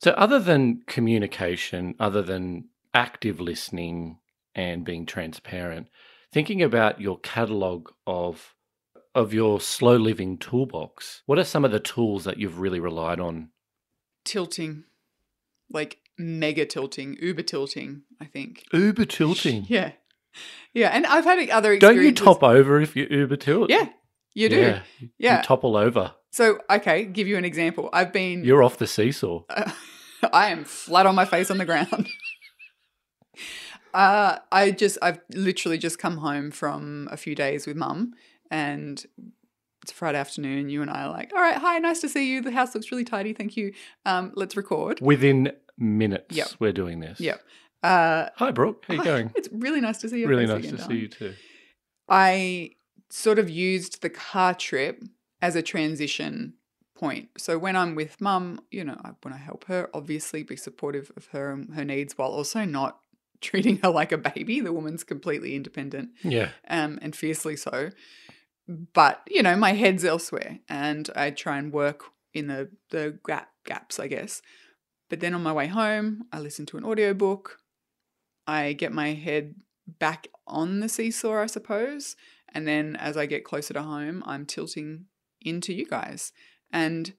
So, 0.00 0.12
other 0.12 0.38
than 0.38 0.82
communication, 0.86 1.94
other 1.98 2.22
than 2.22 2.68
active 2.94 3.40
listening 3.40 4.18
and 4.54 4.84
being 4.84 5.06
transparent, 5.06 5.88
thinking 6.32 6.62
about 6.62 7.00
your 7.00 7.18
catalog 7.20 7.90
of 8.06 8.54
of 9.14 9.32
your 9.34 9.60
slow 9.60 9.96
living 9.96 10.38
toolbox, 10.38 11.22
what 11.26 11.38
are 11.38 11.44
some 11.44 11.64
of 11.64 11.72
the 11.72 11.80
tools 11.80 12.24
that 12.24 12.38
you've 12.38 12.58
really 12.58 12.80
relied 12.80 13.20
on? 13.20 13.50
tilting, 14.28 14.84
like 15.70 15.98
mega 16.18 16.66
tilting, 16.66 17.16
uber 17.20 17.42
tilting, 17.42 18.02
I 18.20 18.26
think. 18.26 18.64
Uber 18.72 19.06
tilting. 19.06 19.64
Yeah. 19.68 19.92
Yeah. 20.72 20.90
And 20.90 21.06
I've 21.06 21.24
had 21.24 21.48
other 21.48 21.78
Don't 21.78 22.00
you 22.00 22.12
top 22.12 22.42
over 22.42 22.80
if 22.80 22.94
you 22.94 23.06
Uber 23.10 23.36
tilt? 23.36 23.70
Yeah, 23.70 23.88
you 24.34 24.48
do. 24.48 24.60
Yeah. 24.60 24.82
Yeah. 25.18 25.36
You 25.38 25.42
topple 25.42 25.76
over. 25.76 26.12
So, 26.30 26.58
okay, 26.70 27.04
give 27.04 27.26
you 27.26 27.36
an 27.38 27.44
example. 27.44 27.88
I've 27.92 28.12
been, 28.12 28.44
You're 28.44 28.62
off 28.62 28.76
the 28.76 28.86
seesaw. 28.86 29.42
I 30.32 30.50
am 30.50 30.64
flat 30.64 31.06
on 31.06 31.14
my 31.14 31.24
face 31.24 31.50
on 31.50 31.58
the 31.58 31.64
ground. 31.64 32.08
uh, 33.94 34.38
I 34.52 34.70
just, 34.70 34.98
I've 35.00 35.20
literally 35.34 35.78
just 35.78 35.98
come 35.98 36.18
home 36.18 36.50
from 36.50 37.08
a 37.10 37.16
few 37.16 37.34
days 37.34 37.66
with 37.66 37.76
mum 37.76 38.12
and 38.50 39.04
it's 39.82 39.92
Friday 39.92 40.18
afternoon. 40.18 40.68
You 40.68 40.82
and 40.82 40.90
I 40.90 41.04
are 41.04 41.10
like, 41.10 41.32
all 41.34 41.40
right, 41.40 41.56
hi, 41.56 41.78
nice 41.78 42.00
to 42.00 42.08
see 42.08 42.30
you. 42.32 42.40
The 42.42 42.50
house 42.50 42.74
looks 42.74 42.90
really 42.90 43.04
tidy. 43.04 43.32
Thank 43.32 43.56
you. 43.56 43.72
Um, 44.04 44.32
let's 44.34 44.56
record. 44.56 45.00
Within 45.00 45.52
minutes, 45.78 46.36
Yep. 46.36 46.48
we're 46.58 46.72
doing 46.72 47.00
this. 47.00 47.20
Yep. 47.20 47.40
Uh, 47.82 48.28
Hi, 48.36 48.50
Brooke. 48.50 48.84
How 48.88 48.94
you 48.94 49.00
hi, 49.00 49.04
going? 49.06 49.32
It's 49.36 49.48
really 49.52 49.80
nice 49.80 49.98
to 49.98 50.08
see 50.08 50.20
you. 50.20 50.26
really 50.28 50.46
nice 50.46 50.68
to 50.68 50.78
see 50.78 50.94
you 50.96 51.08
too. 51.08 51.34
I 52.08 52.70
sort 53.10 53.38
of 53.38 53.48
used 53.48 54.02
the 54.02 54.10
car 54.10 54.54
trip 54.54 55.02
as 55.40 55.54
a 55.56 55.62
transition 55.62 56.54
point. 56.96 57.28
So 57.38 57.58
when 57.58 57.76
I'm 57.76 57.94
with 57.94 58.20
mum, 58.20 58.60
you 58.70 58.82
know, 58.84 58.96
I 59.04 59.10
want 59.24 59.36
to 59.36 59.36
help 59.36 59.64
her, 59.66 59.88
obviously 59.94 60.42
be 60.42 60.56
supportive 60.56 61.12
of 61.16 61.26
her 61.26 61.52
and 61.52 61.74
her 61.74 61.84
needs 61.84 62.18
while 62.18 62.30
also 62.30 62.64
not 62.64 62.98
treating 63.40 63.78
her 63.78 63.90
like 63.90 64.10
a 64.10 64.18
baby. 64.18 64.60
The 64.60 64.72
woman's 64.72 65.04
completely 65.04 65.54
independent 65.54 66.10
Yeah. 66.24 66.50
um, 66.68 66.98
and 67.00 67.14
fiercely 67.14 67.54
so. 67.56 67.90
But, 68.68 69.22
you 69.28 69.42
know, 69.42 69.56
my 69.56 69.72
head's 69.72 70.04
elsewhere 70.04 70.58
and 70.68 71.08
I 71.16 71.30
try 71.30 71.56
and 71.56 71.72
work 71.72 72.04
in 72.34 72.48
the, 72.48 72.68
the 72.90 73.18
gap, 73.26 73.48
gaps, 73.64 73.98
I 73.98 74.08
guess. 74.08 74.42
But 75.08 75.20
then 75.20 75.34
on 75.34 75.42
my 75.42 75.52
way 75.52 75.68
home, 75.68 76.24
I 76.32 76.38
listen 76.38 76.66
to 76.66 76.76
an 76.76 76.84
audiobook. 76.84 77.58
I 78.46 78.74
get 78.74 78.92
my 78.92 79.14
head 79.14 79.54
back 79.98 80.28
on 80.46 80.80
the 80.80 80.88
seesaw, 80.88 81.40
I 81.40 81.46
suppose. 81.46 82.14
And 82.52 82.68
then 82.68 82.96
as 82.96 83.16
I 83.16 83.26
get 83.26 83.44
closer 83.44 83.72
to 83.74 83.82
home, 83.82 84.22
I'm 84.26 84.44
tilting 84.44 85.06
into 85.40 85.72
you 85.72 85.86
guys. 85.86 86.32
And 86.70 87.14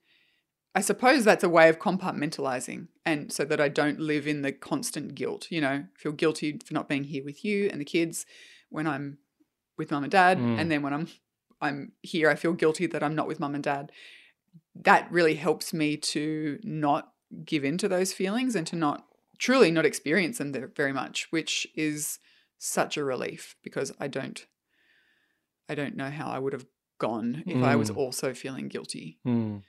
I 0.74 0.80
suppose 0.80 1.24
that's 1.24 1.42
a 1.42 1.48
way 1.48 1.68
of 1.68 1.80
compartmentalizing 1.80 2.88
and 3.04 3.32
so 3.32 3.44
that 3.44 3.60
I 3.60 3.68
don't 3.68 3.98
live 3.98 4.28
in 4.28 4.42
the 4.42 4.52
constant 4.52 5.16
guilt, 5.16 5.48
you 5.50 5.60
know, 5.60 5.84
feel 5.96 6.12
guilty 6.12 6.60
for 6.64 6.74
not 6.74 6.88
being 6.88 7.04
here 7.04 7.24
with 7.24 7.44
you 7.44 7.68
and 7.72 7.80
the 7.80 7.84
kids 7.84 8.24
when 8.68 8.86
I'm 8.86 9.18
with 9.76 9.90
mum 9.90 10.04
and 10.04 10.12
dad. 10.12 10.38
Mm. 10.38 10.60
And 10.60 10.70
then 10.70 10.82
when 10.82 10.92
I'm 10.92 11.08
I'm 11.60 11.92
here, 12.02 12.30
I 12.30 12.34
feel 12.34 12.52
guilty 12.52 12.86
that 12.86 13.02
I'm 13.02 13.14
not 13.14 13.26
with 13.28 13.40
mum 13.40 13.54
and 13.54 13.64
dad. 13.64 13.92
That 14.74 15.10
really 15.10 15.34
helps 15.34 15.72
me 15.72 15.96
to 15.96 16.58
not 16.62 17.12
give 17.44 17.64
in 17.64 17.78
to 17.78 17.88
those 17.88 18.12
feelings 18.12 18.54
and 18.56 18.66
to 18.68 18.76
not 18.76 19.06
truly 19.38 19.70
not 19.70 19.86
experience 19.86 20.38
them 20.38 20.52
there 20.52 20.66
very 20.74 20.92
much, 20.92 21.28
which 21.30 21.66
is 21.74 22.18
such 22.58 22.96
a 22.96 23.04
relief 23.04 23.56
because 23.62 23.92
I 23.98 24.08
don't 24.08 24.46
I 25.68 25.74
don't 25.74 25.96
know 25.96 26.10
how 26.10 26.28
I 26.28 26.38
would 26.38 26.52
have 26.52 26.66
gone 26.98 27.44
if 27.46 27.62
I 27.62 27.76
was 27.76 27.90
Mm. 27.90 27.96
also 27.96 28.34
feeling 28.34 28.68
guilty. 28.68 29.18
Mm. 29.26 29.62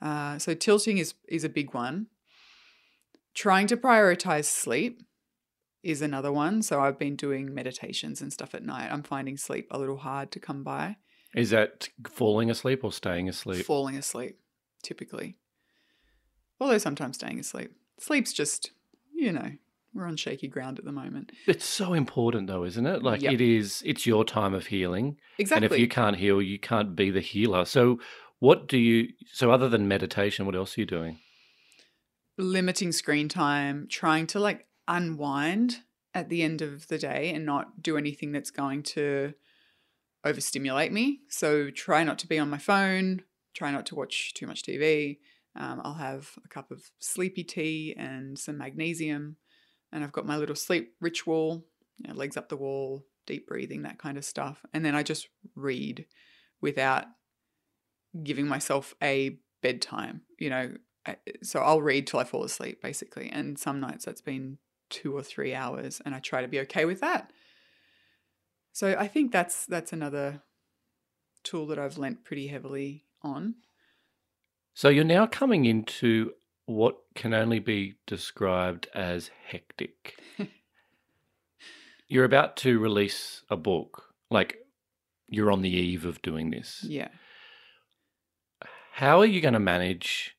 Uh, 0.00 0.38
so 0.38 0.54
tilting 0.54 0.98
is 0.98 1.14
is 1.28 1.44
a 1.44 1.48
big 1.48 1.74
one. 1.74 2.06
Trying 3.34 3.66
to 3.68 3.76
prioritize 3.76 4.46
sleep 4.46 5.02
is 5.82 6.02
another 6.02 6.32
one. 6.32 6.62
So 6.62 6.80
I've 6.80 6.98
been 6.98 7.16
doing 7.16 7.54
meditations 7.54 8.20
and 8.20 8.32
stuff 8.32 8.54
at 8.54 8.64
night. 8.64 8.90
I'm 8.92 9.02
finding 9.02 9.36
sleep 9.36 9.66
a 9.70 9.78
little 9.78 9.98
hard 9.98 10.30
to 10.32 10.40
come 10.40 10.62
by. 10.62 10.96
Is 11.34 11.50
that 11.50 11.88
falling 12.08 12.50
asleep 12.50 12.82
or 12.82 12.92
staying 12.92 13.28
asleep? 13.28 13.64
Falling 13.64 13.96
asleep, 13.96 14.38
typically. 14.82 15.36
Although 16.60 16.78
sometimes 16.78 17.16
staying 17.16 17.38
asleep. 17.38 17.72
Sleep's 17.98 18.32
just, 18.32 18.72
you 19.14 19.32
know, 19.32 19.52
we're 19.94 20.06
on 20.06 20.16
shaky 20.16 20.48
ground 20.48 20.78
at 20.78 20.84
the 20.84 20.92
moment. 20.92 21.32
It's 21.46 21.64
so 21.64 21.94
important 21.94 22.46
though, 22.46 22.64
isn't 22.64 22.86
it? 22.86 23.02
Like 23.02 23.22
Yep. 23.22 23.34
it 23.34 23.40
is 23.40 23.82
it's 23.84 24.06
your 24.06 24.24
time 24.24 24.54
of 24.54 24.66
healing. 24.66 25.16
Exactly. 25.38 25.66
And 25.66 25.72
if 25.74 25.78
you 25.80 25.88
can't 25.88 26.16
heal, 26.16 26.40
you 26.42 26.58
can't 26.58 26.94
be 26.94 27.10
the 27.10 27.20
healer. 27.20 27.64
So 27.64 27.98
what 28.38 28.66
do 28.68 28.78
you 28.78 29.08
so 29.32 29.50
other 29.50 29.68
than 29.68 29.88
meditation, 29.88 30.46
what 30.46 30.54
else 30.54 30.76
are 30.76 30.80
you 30.80 30.86
doing? 30.86 31.18
limiting 32.38 32.90
screen 32.90 33.28
time, 33.28 33.86
trying 33.88 34.26
to 34.26 34.40
like 34.40 34.66
unwind 34.88 35.80
at 36.14 36.28
the 36.30 36.42
end 36.42 36.62
of 36.62 36.88
the 36.88 36.96
day 36.98 37.30
and 37.34 37.44
not 37.44 37.82
do 37.82 37.96
anything 37.96 38.32
that's 38.32 38.50
going 38.50 38.82
to 38.82 39.34
overstimulate 40.24 40.92
me. 40.92 41.20
So 41.28 41.70
try 41.70 42.04
not 42.04 42.18
to 42.20 42.26
be 42.26 42.38
on 42.38 42.50
my 42.50 42.58
phone, 42.58 43.22
try 43.54 43.70
not 43.70 43.86
to 43.86 43.94
watch 43.94 44.34
too 44.34 44.46
much 44.46 44.62
TV. 44.62 45.18
Um, 45.56 45.80
I'll 45.82 45.94
have 45.94 46.30
a 46.44 46.48
cup 46.48 46.70
of 46.70 46.90
sleepy 46.98 47.44
tea 47.44 47.94
and 47.98 48.38
some 48.38 48.58
magnesium. 48.58 49.36
And 49.92 50.04
I've 50.04 50.12
got 50.12 50.26
my 50.26 50.36
little 50.36 50.54
sleep 50.54 50.94
ritual, 51.00 51.66
you 51.98 52.08
know, 52.08 52.14
legs 52.14 52.36
up 52.36 52.48
the 52.48 52.56
wall, 52.56 53.04
deep 53.26 53.48
breathing, 53.48 53.82
that 53.82 53.98
kind 53.98 54.16
of 54.16 54.24
stuff. 54.24 54.64
And 54.72 54.84
then 54.84 54.94
I 54.94 55.02
just 55.02 55.28
read 55.56 56.06
without 56.60 57.06
giving 58.22 58.46
myself 58.46 58.94
a 59.02 59.38
bedtime, 59.62 60.22
you 60.38 60.50
know. 60.50 60.72
So 61.42 61.60
I'll 61.60 61.82
read 61.82 62.06
till 62.06 62.20
I 62.20 62.24
fall 62.24 62.44
asleep, 62.44 62.82
basically. 62.82 63.30
And 63.30 63.58
some 63.58 63.80
nights 63.80 64.04
that's 64.04 64.20
been 64.20 64.58
two 64.90 65.16
or 65.16 65.22
three 65.22 65.54
hours, 65.54 66.00
and 66.04 66.14
I 66.14 66.18
try 66.18 66.42
to 66.42 66.48
be 66.48 66.60
okay 66.60 66.84
with 66.84 67.00
that. 67.00 67.32
So 68.72 68.96
I 68.98 69.08
think 69.08 69.32
that's 69.32 69.66
that's 69.66 69.92
another 69.92 70.42
tool 71.42 71.66
that 71.66 71.78
I've 71.78 71.98
lent 71.98 72.24
pretty 72.24 72.48
heavily 72.48 73.04
on. 73.22 73.56
So 74.74 74.88
you're 74.88 75.04
now 75.04 75.26
coming 75.26 75.64
into 75.64 76.32
what 76.66 76.96
can 77.14 77.34
only 77.34 77.58
be 77.58 77.94
described 78.06 78.88
as 78.94 79.30
hectic. 79.48 80.18
you're 82.08 82.24
about 82.24 82.56
to 82.58 82.78
release 82.78 83.42
a 83.50 83.56
book. 83.56 84.04
Like 84.30 84.58
you're 85.28 85.50
on 85.50 85.62
the 85.62 85.70
eve 85.70 86.04
of 86.04 86.22
doing 86.22 86.50
this. 86.50 86.84
Yeah. 86.86 87.08
How 88.92 89.20
are 89.20 89.26
you 89.26 89.40
going 89.40 89.54
to 89.54 89.60
manage 89.60 90.36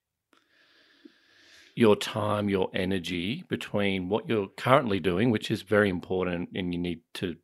your 1.76 1.96
time, 1.96 2.50
your 2.50 2.70
energy 2.74 3.44
between 3.48 4.10
what 4.10 4.30
you're 4.30 4.50
currently 4.50 5.00
doing, 5.00 5.32
which 5.32 5.50
is 5.50 5.62
very 5.62 5.90
important, 5.90 6.50
and 6.54 6.74
you 6.74 6.80
need 6.80 7.00
to 7.16 7.38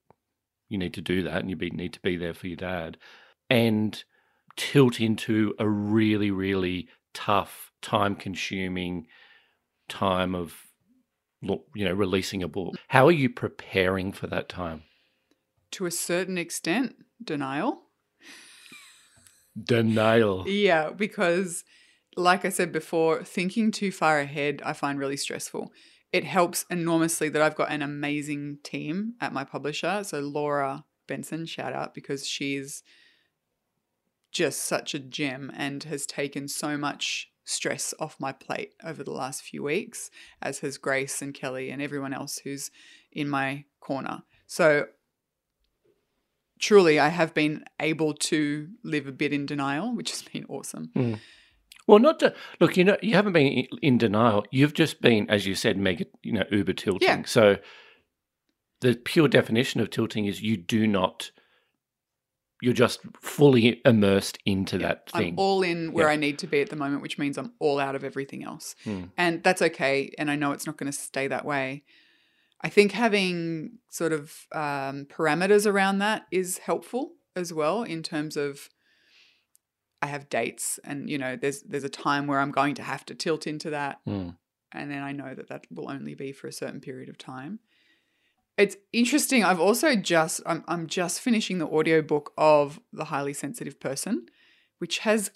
you 0.70 0.78
need 0.78 0.94
to 0.94 1.02
do 1.02 1.24
that, 1.24 1.38
and 1.38 1.50
you 1.50 1.56
be, 1.56 1.70
need 1.70 1.94
to 1.94 2.02
be 2.02 2.18
there 2.18 2.34
for 2.34 2.48
your 2.48 2.58
dad, 2.58 2.98
and 3.50 4.04
tilt 4.56 5.00
into 5.00 5.54
a 5.60 5.68
really, 5.68 6.32
really 6.32 6.88
tough, 7.14 7.72
time-consuming 7.82 9.08
time 9.88 10.36
of 10.36 10.64
you 11.76 11.86
know 11.86 11.94
releasing 11.94 12.42
a 12.42 12.48
book. 12.48 12.76
How 12.88 13.08
are 13.08 13.12
you 13.12 13.30
preparing 13.30 14.12
for 14.12 14.28
that 14.28 14.50
time? 14.50 14.84
To 15.72 15.86
a 15.86 15.92
certain 15.92 16.38
extent, 16.38 16.96
denial. 17.24 17.84
Denial. 19.62 20.48
Yeah, 20.48 20.92
because 20.92 21.64
like 22.16 22.44
I 22.44 22.50
said 22.50 22.72
before, 22.72 23.24
thinking 23.24 23.72
too 23.72 23.92
far 23.92 24.20
ahead 24.20 24.62
I 24.66 24.74
find 24.74 25.00
really 25.00 25.18
stressful. 25.18 25.72
It 26.12 26.24
helps 26.24 26.66
enormously 26.70 27.30
that 27.30 27.42
I've 27.42 27.56
got 27.56 27.72
an 27.72 27.82
amazing 27.82 28.60
team 28.64 29.14
at 29.20 29.34
my 29.34 29.44
publisher. 29.44 30.04
So 30.04 30.20
Laura 30.20 30.86
Benson, 31.08 31.46
shout 31.46 31.74
out 31.74 31.94
because 31.94 32.28
she's 32.28 32.84
just 34.32 34.64
such 34.64 34.94
a 34.94 35.00
gem 35.00 35.52
and 35.56 35.84
has 35.86 36.06
taken 36.06 36.48
so 36.48 36.78
much 36.78 37.32
stress 37.44 37.94
off 38.00 38.20
my 38.20 38.32
plate 38.32 38.74
over 38.84 39.04
the 39.04 39.12
last 39.12 39.42
few 39.42 39.64
weeks, 39.64 40.12
as 40.42 40.60
has 40.60 40.78
Grace 40.78 41.22
and 41.22 41.34
Kelly 41.34 41.70
and 41.70 41.82
everyone 41.82 42.14
else 42.14 42.40
who's 42.40 42.72
in 43.12 43.30
my 43.30 43.64
corner. 43.80 44.24
So 44.46 44.88
truly, 46.60 47.00
I 47.00 47.08
have 47.08 47.34
been 47.34 47.64
able 47.80 48.14
to 48.14 48.68
live 48.84 49.08
a 49.08 49.12
bit 49.12 49.34
in 49.34 49.46
denial, 49.46 49.96
which 49.96 50.12
has 50.12 50.22
been 50.22 50.46
awesome. 50.50 50.92
Mm. 50.96 51.20
Well, 51.88 52.00
not 52.00 52.20
to 52.20 52.34
look, 52.60 52.76
you 52.76 52.84
know, 52.84 52.98
you 53.02 53.16
haven't 53.16 53.34
been 53.34 53.66
in 53.82 53.98
denial. 53.98 54.46
You've 54.52 54.74
just 54.74 55.02
been, 55.02 55.30
as 55.30 55.48
you 55.48 55.56
said, 55.56 55.78
mega, 55.78 56.06
you 56.22 56.34
know, 56.34 56.44
uber 56.52 56.74
tilting. 56.74 57.08
Yeah. 57.08 57.24
So 57.26 57.58
the 58.82 58.96
pure 58.96 59.28
definition 59.30 59.80
of 59.82 59.90
tilting 59.90 60.26
is 60.26 60.42
you 60.42 60.58
do 60.58 60.86
not, 60.86 61.32
you're 62.62 62.74
just 62.74 63.00
fully 63.22 63.82
immersed 63.86 64.38
into 64.46 64.78
Yeah, 64.78 64.88
that 64.90 65.10
thing. 65.12 65.34
I'm 65.34 65.40
all 65.40 65.64
in 65.64 65.94
where 65.94 66.08
Yeah. 66.08 66.14
I 66.14 66.16
need 66.18 66.38
to 66.40 66.48
be 66.48 66.60
at 66.62 66.70
the 66.70 66.76
moment, 66.76 67.02
which 67.02 67.18
means 67.18 67.38
I'm 67.38 67.54
all 67.60 67.80
out 67.80 67.96
of 67.96 68.04
everything 68.04 68.44
else. 68.44 68.76
Hmm. 68.84 69.06
And 69.18 69.42
that's 69.44 69.62
okay. 69.62 70.12
And 70.18 70.30
I 70.30 70.36
know 70.36 70.52
it's 70.52 70.68
not 70.68 70.78
going 70.78 70.92
to 70.92 70.98
stay 70.98 71.28
that 71.28 71.46
way. 71.46 71.84
I 72.62 72.70
think 72.70 72.92
having 72.92 73.78
sort 73.90 74.12
of 74.12 74.34
um, 74.52 75.06
parameters 75.06 75.66
around 75.66 76.00
that 76.00 76.26
is 76.32 76.58
helpful 76.58 77.14
as 77.36 77.54
well 77.54 77.84
in 77.84 78.02
terms 78.04 78.36
of 78.36 78.70
I 80.02 80.08
have 80.08 80.30
dates 80.30 80.80
and 80.84 81.10
you 81.10 81.18
know 81.18 81.36
there's 81.36 81.64
there's 81.64 81.84
a 81.84 81.90
time 81.90 82.28
where 82.28 82.40
I'm 82.40 82.52
going 82.52 82.76
to 82.76 82.84
have 82.84 83.06
to 83.08 83.16
tilt 83.16 83.48
into 83.48 83.70
that 83.72 84.00
Mm. 84.06 84.36
and 84.72 84.92
then 84.92 85.02
I 85.02 85.12
know 85.12 85.34
that 85.34 85.50
that 85.50 85.66
will 85.72 85.90
only 85.90 86.14
be 86.16 86.32
for 86.32 86.48
a 86.48 86.52
certain 86.52 86.80
period 86.82 87.10
of 87.10 87.18
time. 87.18 87.60
It's 88.58 88.76
interesting. 88.92 89.44
I've 89.44 89.60
also 89.60 89.96
just 89.96 90.42
I'm 90.46 90.64
I'm 90.68 90.88
just 90.88 91.20
finishing 91.22 91.58
the 91.60 91.68
audiobook 91.68 92.34
of 92.38 92.80
The 92.92 93.06
Highly 93.06 93.34
Sensitive 93.34 93.80
Person, 93.80 94.28
which 94.80 95.00
has 95.00 95.32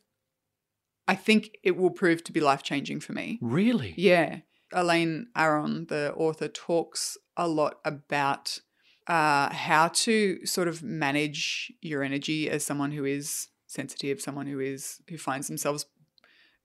I 1.08 1.16
think 1.16 1.58
it 1.64 1.76
will 1.76 1.90
prove 1.92 2.24
to 2.26 2.32
be 2.32 2.40
life-changing 2.40 3.00
for 3.02 3.14
me. 3.14 3.40
Really? 3.42 3.94
Yeah. 3.98 4.40
Elaine 4.72 5.28
Aron, 5.36 5.88
the 5.88 6.14
author, 6.16 6.48
talks 6.48 7.18
a 7.36 7.48
lot 7.48 7.80
about 7.84 8.60
uh, 9.08 9.52
how 9.52 9.90
to 9.90 10.46
sort 10.46 10.68
of 10.68 10.82
manage 10.82 11.74
your 11.82 12.04
energy 12.04 12.50
as 12.50 12.64
someone 12.64 12.92
who 12.92 13.04
is 13.04 13.48
sensitive, 13.72 14.22
someone 14.22 14.48
who 14.48 14.60
is 14.60 15.02
who 15.10 15.18
finds 15.18 15.48
themselves 15.48 15.86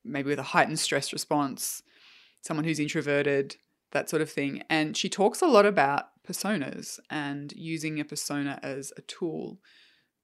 maybe 0.05 0.29
with 0.29 0.39
a 0.39 0.51
heightened 0.55 0.79
stress 0.79 1.13
response, 1.13 1.83
someone 2.43 2.65
who's 2.65 2.81
introverted, 2.81 3.57
that 3.93 4.11
sort 4.11 4.23
of 4.23 4.31
thing. 4.31 4.63
And 4.69 4.97
she 4.97 5.09
talks 5.09 5.41
a 5.41 5.47
lot 5.47 5.67
about 5.67 6.07
personas 6.29 6.99
and 7.09 7.53
using 7.53 8.01
a 8.01 8.05
persona 8.05 8.59
as 8.63 8.93
a 8.97 9.03
tool. 9.03 9.59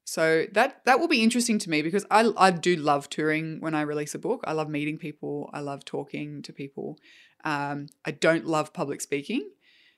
So 0.05 0.47
that 0.53 0.85
that 0.85 0.99
will 0.99 1.09
be 1.09 1.23
interesting 1.23 1.59
to 1.61 1.71
me 1.71 1.83
because 1.83 2.05
I 2.11 2.33
I 2.37 2.51
do 2.51 2.75
love 2.75 3.09
touring 3.09 3.61
when 3.61 3.75
I 3.75 3.83
release 3.83 4.15
a 4.15 4.19
book. 4.19 4.41
I 4.45 4.53
love 4.53 4.69
meeting 4.69 4.99
people. 4.99 5.51
I 5.53 5.61
love 5.61 5.85
talking 5.85 6.43
to 6.43 6.53
people. 6.53 6.99
Um, 7.45 7.87
I 8.05 8.11
don't 8.11 8.47
love 8.47 8.73
public 8.73 9.01
speaking. 9.01 9.51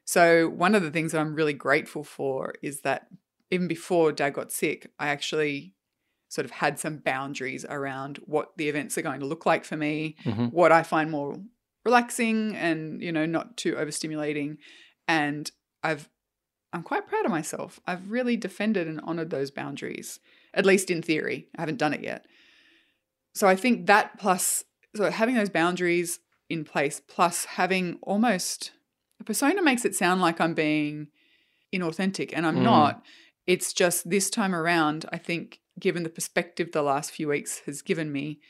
So 0.04 0.48
one 0.48 0.74
of 0.74 0.82
the 0.82 0.90
things 0.90 1.12
that 1.12 1.20
I'm 1.20 1.34
really 1.34 1.54
grateful 1.54 2.04
for 2.04 2.52
is 2.62 2.82
that 2.82 3.06
even 3.50 3.68
before 3.68 4.12
Dad 4.12 4.34
got 4.34 4.52
sick, 4.52 4.90
I 4.98 5.08
actually 5.08 5.72
sort 6.34 6.44
of 6.44 6.50
had 6.50 6.78
some 6.78 6.98
boundaries 6.98 7.64
around 7.68 8.18
what 8.26 8.46
the 8.56 8.68
events 8.68 8.98
are 8.98 9.02
going 9.02 9.20
to 9.20 9.26
look 9.26 9.44
like 9.46 9.64
for 9.64 9.76
me, 9.76 10.16
Mhm. 10.24 10.52
what 10.52 10.72
I 10.72 10.82
find 10.82 11.10
more 11.10 11.36
relaxing 11.84 12.56
and 12.56 13.00
you 13.02 13.12
know 13.12 13.26
not 13.26 13.56
too 13.56 13.74
overstimulating, 13.74 14.56
and 15.06 15.50
I've 15.82 16.08
I'm 16.72 16.82
quite 16.82 17.06
proud 17.06 17.24
of 17.24 17.30
myself. 17.30 17.78
I've 17.86 18.10
really 18.10 18.36
defended 18.36 18.88
and 18.88 19.00
honored 19.02 19.30
those 19.30 19.52
boundaries, 19.52 20.18
at 20.52 20.66
least 20.66 20.90
in 20.90 21.02
theory. 21.02 21.48
I 21.56 21.62
haven't 21.62 21.78
done 21.78 21.94
it 21.94 22.02
yet. 22.02 22.26
So 23.34 23.46
I 23.46 23.56
think 23.56 23.86
that 23.86 24.18
plus 24.18 24.64
so 24.96 25.10
having 25.10 25.34
those 25.36 25.50
boundaries 25.50 26.18
in 26.48 26.64
place 26.64 27.00
plus 27.06 27.44
having 27.44 27.98
almost 28.02 28.72
a 29.20 29.24
persona 29.24 29.62
makes 29.62 29.84
it 29.84 29.94
sound 29.94 30.20
like 30.20 30.40
I'm 30.40 30.54
being 30.54 31.08
inauthentic 31.74 32.30
and 32.34 32.46
I'm 32.46 32.58
Mm. 32.58 32.62
not. 32.72 33.04
It's 33.46 33.72
just 33.72 34.08
this 34.08 34.30
time 34.30 34.54
around, 34.54 35.06
I 35.12 35.18
think 35.18 35.60
given 35.78 36.02
the 36.02 36.08
perspective 36.10 36.72
the 36.72 36.82
last 36.82 37.10
few 37.10 37.28
weeks 37.28 37.60
has 37.66 37.82
given 37.82 38.12
me, 38.12 38.40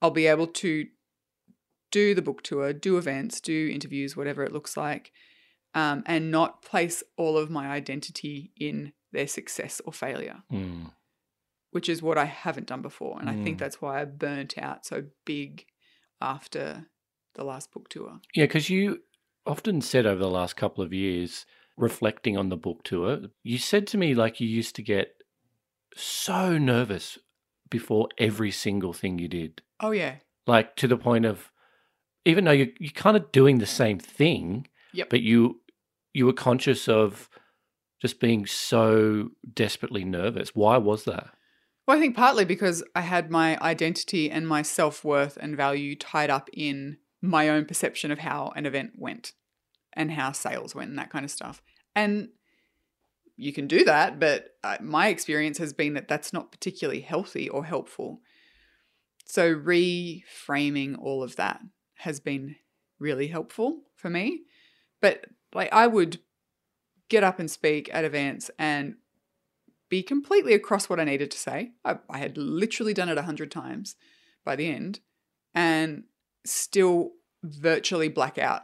I'll 0.00 0.10
be 0.10 0.26
able 0.26 0.46
to 0.46 0.86
do 1.90 2.14
the 2.14 2.22
book 2.22 2.42
tour, 2.42 2.72
do 2.72 2.98
events, 2.98 3.40
do 3.40 3.70
interviews, 3.72 4.16
whatever 4.16 4.44
it 4.44 4.52
looks 4.52 4.76
like, 4.76 5.10
um, 5.74 6.02
and 6.06 6.30
not 6.30 6.62
place 6.62 7.02
all 7.16 7.36
of 7.38 7.50
my 7.50 7.68
identity 7.68 8.52
in 8.56 8.92
their 9.12 9.26
success 9.26 9.80
or 9.84 9.92
failure, 9.92 10.42
Mm. 10.52 10.92
which 11.70 11.88
is 11.88 12.02
what 12.02 12.18
I 12.18 12.26
haven't 12.26 12.66
done 12.66 12.82
before. 12.82 13.18
And 13.18 13.28
I 13.28 13.34
think 13.42 13.56
Mm. 13.56 13.60
that's 13.60 13.80
why 13.80 14.00
I 14.00 14.04
burnt 14.04 14.58
out 14.58 14.84
so 14.84 15.06
big 15.24 15.66
after 16.20 16.88
the 17.34 17.44
last 17.44 17.72
book 17.72 17.88
tour. 17.88 18.20
Yeah, 18.34 18.44
because 18.44 18.68
you 18.68 19.02
often 19.46 19.80
said 19.80 20.04
over 20.06 20.20
the 20.20 20.30
last 20.30 20.56
couple 20.56 20.84
of 20.84 20.92
years, 20.92 21.46
reflecting 21.76 22.36
on 22.36 22.48
the 22.50 22.56
book 22.56 22.82
tour, 22.84 23.30
you 23.42 23.56
said 23.56 23.86
to 23.88 23.98
me 23.98 24.14
like 24.14 24.40
you 24.40 24.48
used 24.48 24.74
to 24.76 24.82
get 24.82 25.17
so 25.96 26.56
nervous 26.58 27.18
before 27.70 28.08
every 28.18 28.50
single 28.50 28.92
thing 28.92 29.18
you 29.18 29.28
did. 29.28 29.62
Oh, 29.80 29.90
yeah. 29.90 30.16
Like 30.46 30.76
to 30.76 30.88
the 30.88 30.96
point 30.96 31.24
of 31.26 31.50
even 32.24 32.44
though 32.44 32.52
you're, 32.52 32.68
you're 32.78 32.92
kind 32.92 33.16
of 33.16 33.30
doing 33.32 33.58
the 33.58 33.66
same 33.66 33.98
thing, 33.98 34.66
Yep. 34.92 35.10
but 35.10 35.20
you 35.20 35.60
you 36.14 36.24
were 36.26 36.32
conscious 36.32 36.88
of 36.88 37.28
just 38.00 38.18
being 38.20 38.46
so 38.46 39.30
desperately 39.54 40.04
nervous. 40.04 40.50
Why 40.54 40.76
was 40.78 41.04
that? 41.04 41.28
Well, 41.86 41.96
I 41.96 42.00
think 42.00 42.16
partly 42.16 42.44
because 42.44 42.82
I 42.94 43.02
had 43.02 43.30
my 43.30 43.58
identity 43.60 44.30
and 44.30 44.46
my 44.48 44.62
self 44.62 45.04
worth 45.04 45.36
and 45.40 45.56
value 45.56 45.94
tied 45.96 46.30
up 46.30 46.48
in 46.52 46.98
my 47.22 47.48
own 47.48 47.64
perception 47.66 48.10
of 48.10 48.20
how 48.20 48.52
an 48.56 48.66
event 48.66 48.92
went 48.96 49.32
and 49.94 50.12
how 50.12 50.32
sales 50.32 50.74
went 50.74 50.90
and 50.90 50.98
that 50.98 51.10
kind 51.10 51.24
of 51.24 51.30
stuff. 51.30 51.60
And 51.94 52.28
you 53.38 53.52
can 53.52 53.68
do 53.68 53.84
that, 53.84 54.18
but 54.18 54.56
uh, 54.64 54.78
my 54.80 55.08
experience 55.08 55.58
has 55.58 55.72
been 55.72 55.94
that 55.94 56.08
that's 56.08 56.32
not 56.32 56.50
particularly 56.50 57.00
healthy 57.00 57.48
or 57.48 57.64
helpful. 57.64 58.20
So, 59.24 59.54
reframing 59.54 60.98
all 60.98 61.22
of 61.22 61.36
that 61.36 61.60
has 61.98 62.18
been 62.18 62.56
really 62.98 63.28
helpful 63.28 63.82
for 63.94 64.10
me. 64.10 64.42
But 65.00 65.26
like 65.54 65.72
I 65.72 65.86
would 65.86 66.18
get 67.08 67.22
up 67.22 67.38
and 67.38 67.48
speak 67.50 67.88
at 67.92 68.04
events 68.04 68.50
and 68.58 68.96
be 69.88 70.02
completely 70.02 70.52
across 70.52 70.88
what 70.88 70.98
I 70.98 71.04
needed 71.04 71.30
to 71.30 71.38
say. 71.38 71.70
I, 71.84 71.98
I 72.10 72.18
had 72.18 72.36
literally 72.36 72.92
done 72.92 73.08
it 73.08 73.18
a 73.18 73.22
hundred 73.22 73.52
times 73.52 73.94
by 74.44 74.56
the 74.56 74.68
end, 74.68 74.98
and 75.54 76.04
still 76.44 77.12
virtually 77.44 78.08
black 78.08 78.36
out 78.36 78.62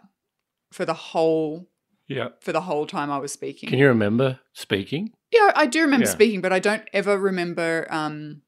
for 0.73 0.85
the 0.85 0.95
whole 0.95 1.71
Yeah. 2.08 2.28
for 2.40 2.52
the 2.52 2.61
whole 2.62 2.87
time 2.87 3.11
I 3.11 3.18
was 3.18 3.32
speaking. 3.32 3.68
Can 3.70 3.78
you 3.78 3.88
remember 3.88 4.40
speaking? 4.52 5.12
Yeah, 5.32 5.52
I 5.56 5.66
do 5.66 5.80
remember 5.82 6.06
Yeah. 6.06 6.12
speaking, 6.12 6.40
but 6.40 6.52
I 6.52 6.58
don't 6.58 6.88
ever 6.92 7.18
remember. 7.18 7.87
Um, 7.90 8.42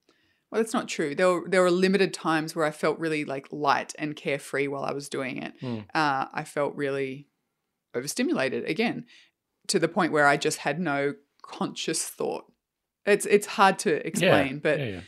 well, 0.50 0.60
that's 0.62 0.74
not 0.74 0.88
true. 0.88 1.14
There 1.14 1.28
were 1.28 1.48
there 1.48 1.62
were 1.62 1.70
limited 1.70 2.14
times 2.14 2.54
where 2.54 2.64
I 2.64 2.70
felt 2.70 2.98
really 2.98 3.24
like 3.24 3.48
light 3.50 3.94
and 3.98 4.14
carefree 4.14 4.68
while 4.68 4.84
I 4.84 4.92
was 4.92 5.08
doing 5.08 5.42
it. 5.42 5.54
Mm. 5.60 5.84
Uh, 5.94 6.26
I 6.32 6.44
felt 6.44 6.74
really 6.76 7.28
overstimulated 7.94 8.64
again, 8.68 9.06
to 9.68 9.78
the 9.78 9.88
point 9.88 10.12
where 10.12 10.26
I 10.26 10.36
just 10.36 10.58
had 10.58 10.78
no 10.78 11.14
conscious 11.42 12.04
thought. 12.04 12.44
It's 13.04 13.26
it's 13.26 13.46
hard 13.46 13.78
to 13.80 14.06
explain, 14.06 14.58
but 14.58 14.78
yeah, 14.78 14.84
yeah. 14.86 15.00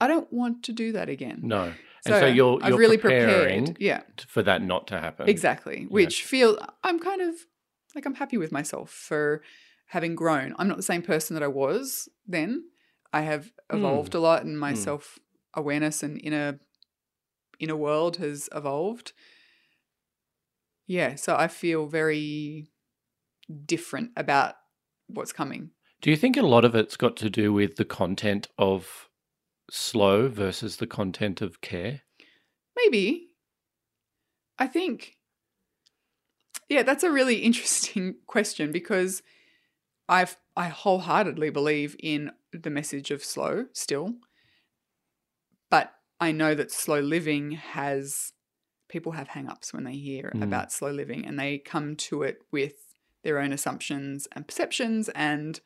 I 0.00 0.08
don't 0.08 0.32
want 0.32 0.62
to 0.64 0.72
do 0.72 0.92
that 0.92 1.08
again. 1.08 1.40
No. 1.42 1.72
and 2.06 2.14
so 2.14 2.26
you're, 2.26 2.58
you're 2.66 2.78
really 2.78 2.96
preparing 2.96 3.66
prepared. 3.66 3.76
Yeah, 3.80 4.02
for 4.26 4.42
that 4.42 4.62
not 4.62 4.86
to 4.88 4.98
happen. 4.98 5.28
exactly. 5.28 5.86
Which 5.88 6.24
feel 6.24 6.58
I'm 6.82 6.98
kind 6.98 7.20
of 7.20 7.34
like 7.94 8.06
I'm 8.06 8.14
happy 8.14 8.36
with 8.36 8.52
myself 8.52 8.90
for 8.90 9.42
having 9.86 10.14
grown. 10.14 10.54
I'm 10.58 10.68
not 10.68 10.76
the 10.76 10.82
same 10.82 11.02
person 11.02 11.34
that 11.34 11.42
I 11.42 11.48
was 11.48 12.08
then. 12.26 12.64
I 13.12 13.22
have 13.22 13.52
evolved 13.70 14.14
a 14.14 14.20
lot, 14.20 14.44
and 14.44 14.58
my 14.58 14.72
Mm. 14.72 14.76
self 14.76 15.18
awareness 15.54 16.02
and 16.02 16.20
inner 16.22 16.60
inner 17.58 17.76
world 17.76 18.16
has 18.16 18.48
evolved. 18.54 19.12
Yeah, 20.86 21.14
so 21.16 21.36
I 21.36 21.48
feel 21.48 21.86
very 21.86 22.70
different 23.66 24.12
about 24.16 24.54
what's 25.06 25.32
coming. 25.32 25.70
Do 26.00 26.10
you 26.10 26.16
think 26.16 26.36
a 26.36 26.42
lot 26.42 26.64
of 26.64 26.74
it's 26.74 26.96
got 26.96 27.16
to 27.18 27.28
do 27.30 27.52
with 27.52 27.76
the 27.76 27.84
content 27.84 28.48
of 28.56 29.08
slow 29.70 30.28
versus 30.28 30.76
the 30.76 30.86
content 30.86 31.40
of 31.42 31.60
care? 31.60 32.02
Maybe. 32.76 33.28
I 34.58 34.66
think, 34.66 35.16
yeah, 36.70 36.82
that's 36.84 37.02
a 37.04 37.10
really 37.10 37.36
interesting 37.36 38.14
question 38.26 38.72
because 38.72 39.22
I've 40.08 40.36
I 40.56 40.68
wholeheartedly 40.68 41.50
believe 41.50 41.96
in 42.00 42.32
the 42.52 42.70
message 42.70 43.10
of 43.10 43.22
slow 43.24 43.66
still, 43.72 44.14
but 45.70 45.92
I 46.20 46.32
know 46.32 46.54
that 46.54 46.70
slow 46.72 47.00
living 47.00 47.52
has 47.52 48.32
people 48.88 49.12
have 49.12 49.28
hang-ups 49.28 49.72
when 49.72 49.84
they 49.84 49.94
hear 49.96 50.32
Mm. 50.34 50.42
about 50.42 50.72
slow 50.72 50.90
living 50.90 51.24
and 51.26 51.38
they 51.38 51.58
come 51.58 51.94
to 51.96 52.22
it 52.22 52.42
with 52.50 52.74
their 53.22 53.38
own 53.38 53.52
assumptions 53.52 54.26
and 54.32 54.46
perceptions 54.46 55.08
and 55.10 55.60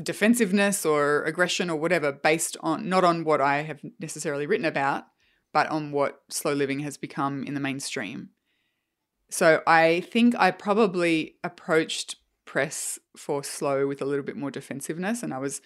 defensiveness 0.00 0.84
or 0.84 1.22
aggression 1.24 1.70
or 1.70 1.76
whatever 1.76 2.12
based 2.12 2.56
on 2.60 2.88
not 2.88 3.04
on 3.04 3.24
what 3.24 3.40
I 3.40 3.62
have 3.62 3.80
necessarily 4.00 4.46
written 4.46 4.64
about, 4.66 5.04
but 5.52 5.66
on 5.68 5.92
what 5.92 6.22
slow 6.28 6.52
living 6.52 6.80
has 6.80 6.96
become 6.96 7.44
in 7.44 7.54
the 7.54 7.60
mainstream. 7.60 8.30
So 9.30 9.62
I 9.66 10.00
think 10.00 10.34
I 10.38 10.50
probably 10.50 11.36
approached 11.42 12.16
press 12.44 12.98
for 13.16 13.42
slow 13.42 13.86
with 13.86 14.00
a 14.00 14.04
little 14.04 14.24
bit 14.24 14.36
more 14.36 14.50
defensiveness 14.50 15.22
and 15.22 15.34
I 15.34 15.38
was 15.38 15.60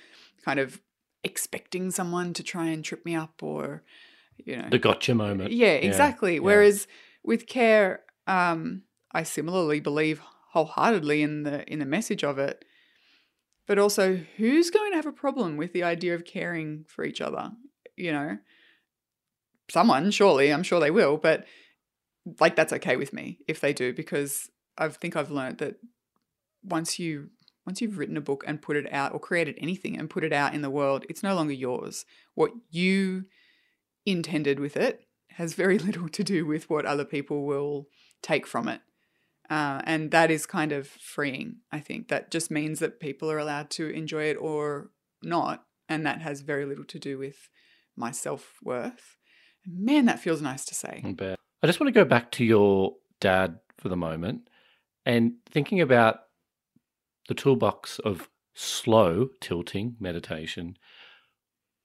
kind 0.45 0.59
of 0.59 0.81
expecting 1.25 1.91
someone 1.91 2.33
to 2.35 2.43
try 2.43 2.67
and 2.67 2.85
trip 2.85 3.05
me 3.05 3.15
up 3.15 3.43
or 3.43 3.83
you 4.37 4.57
know 4.57 4.69
The 4.71 4.79
gotcha 4.79 5.15
moment. 5.15 5.53
yeah, 5.53 5.73
exactly. 5.73 6.35
yeah. 6.35 6.41
Whereas 6.41 6.87
with 7.25 7.47
care, 7.47 8.05
um, 8.27 8.83
I 9.13 9.25
similarly 9.25 9.81
believe 9.81 10.21
wholeheartedly 10.53 11.23
in 11.23 11.43
the 11.43 11.71
in 11.71 11.81
the 11.81 11.85
message 11.85 12.25
of 12.25 12.39
it. 12.39 12.65
But 13.67 13.79
also, 13.79 14.19
who's 14.39 14.71
going 14.71 14.93
to 14.93 14.97
have 14.97 15.05
a 15.07 15.13
problem 15.13 15.59
with 15.59 15.75
the 15.75 15.83
idea 15.83 16.15
of 16.15 16.25
caring 16.25 16.85
for 16.89 17.05
each 17.05 17.21
other? 17.21 17.51
You 17.97 18.13
know, 18.13 18.39
someone 19.71 20.11
surely. 20.11 20.53
I'm 20.53 20.63
sure 20.63 20.81
they 20.81 20.91
will, 20.91 21.17
but 21.19 21.45
like 22.41 22.57
that's 22.57 22.73
okay 22.73 22.97
with 22.97 23.13
me 23.13 23.39
if 23.47 23.61
they 23.61 23.73
do 23.73 23.93
because 23.93 24.51
I 24.77 24.89
think 24.89 25.17
I've 25.17 25.31
learned 25.31 25.59
that 25.59 25.77
once 26.63 26.99
you 26.99 27.31
once 27.67 27.83
you've 27.83 27.99
written 27.99 28.17
a 28.17 28.23
book 28.23 28.43
and 28.47 28.63
put 28.63 28.77
it 28.77 28.91
out 28.91 29.13
or 29.13 29.21
created 29.21 29.55
anything 29.61 29.99
and 29.99 30.09
put 30.09 30.25
it 30.25 30.33
out 30.33 30.55
in 30.55 30.63
the 30.63 30.71
world, 30.71 31.05
it's 31.11 31.23
no 31.23 31.35
longer 31.35 31.53
yours. 31.53 32.07
What 32.35 32.53
you 32.71 33.27
intended 34.07 34.59
with 34.59 34.75
it 34.75 35.07
has 35.33 35.53
very 35.53 35.79
little 35.89 36.09
to 36.09 36.25
do 36.25 36.47
with 36.47 36.71
what 36.71 36.87
other 36.87 37.05
people 37.05 37.45
will 37.45 37.89
take 38.23 38.47
from 38.47 38.69
it. 38.69 38.81
Uh, 39.51 39.83
and 39.85 40.11
that 40.11 40.31
is 40.31 40.47
kind 40.47 40.73
of 40.73 40.87
freeing, 40.87 41.57
I 41.71 41.81
think. 41.81 42.09
That 42.09 42.31
just 42.31 42.51
means 42.51 42.79
that 42.81 43.01
people 43.01 43.31
are 43.31 43.39
allowed 43.39 43.69
to 43.71 43.89
enjoy 43.91 44.25
it 44.25 44.37
or 44.41 44.91
not. 45.23 45.65
And 45.89 46.07
that 46.07 46.23
has 46.23 46.41
very 46.41 46.65
little 46.65 46.85
to 46.85 46.99
do 46.99 47.19
with 47.19 47.51
my 47.97 48.11
self 48.11 48.55
worth. 48.63 49.17
Man, 49.67 50.07
that 50.07 50.21
feels 50.21 50.41
nice 50.41 50.65
to 50.67 50.75
say. 50.75 51.03
I 51.05 51.13
bet. 51.13 51.39
I 51.63 51.67
just 51.67 51.81
want 51.81 51.89
to 51.93 51.99
go 52.01 52.05
back 52.05 52.31
to 52.33 52.45
your 52.45 52.95
dad 53.21 53.59
for 53.79 53.89
the 53.89 53.97
moment 53.97 54.49
and 55.05 55.35
thinking 55.49 55.81
about 55.81 56.21
the 57.29 57.35
toolbox 57.35 57.99
of 57.99 58.29
slow 58.55 59.29
tilting 59.41 59.97
meditation. 60.01 60.77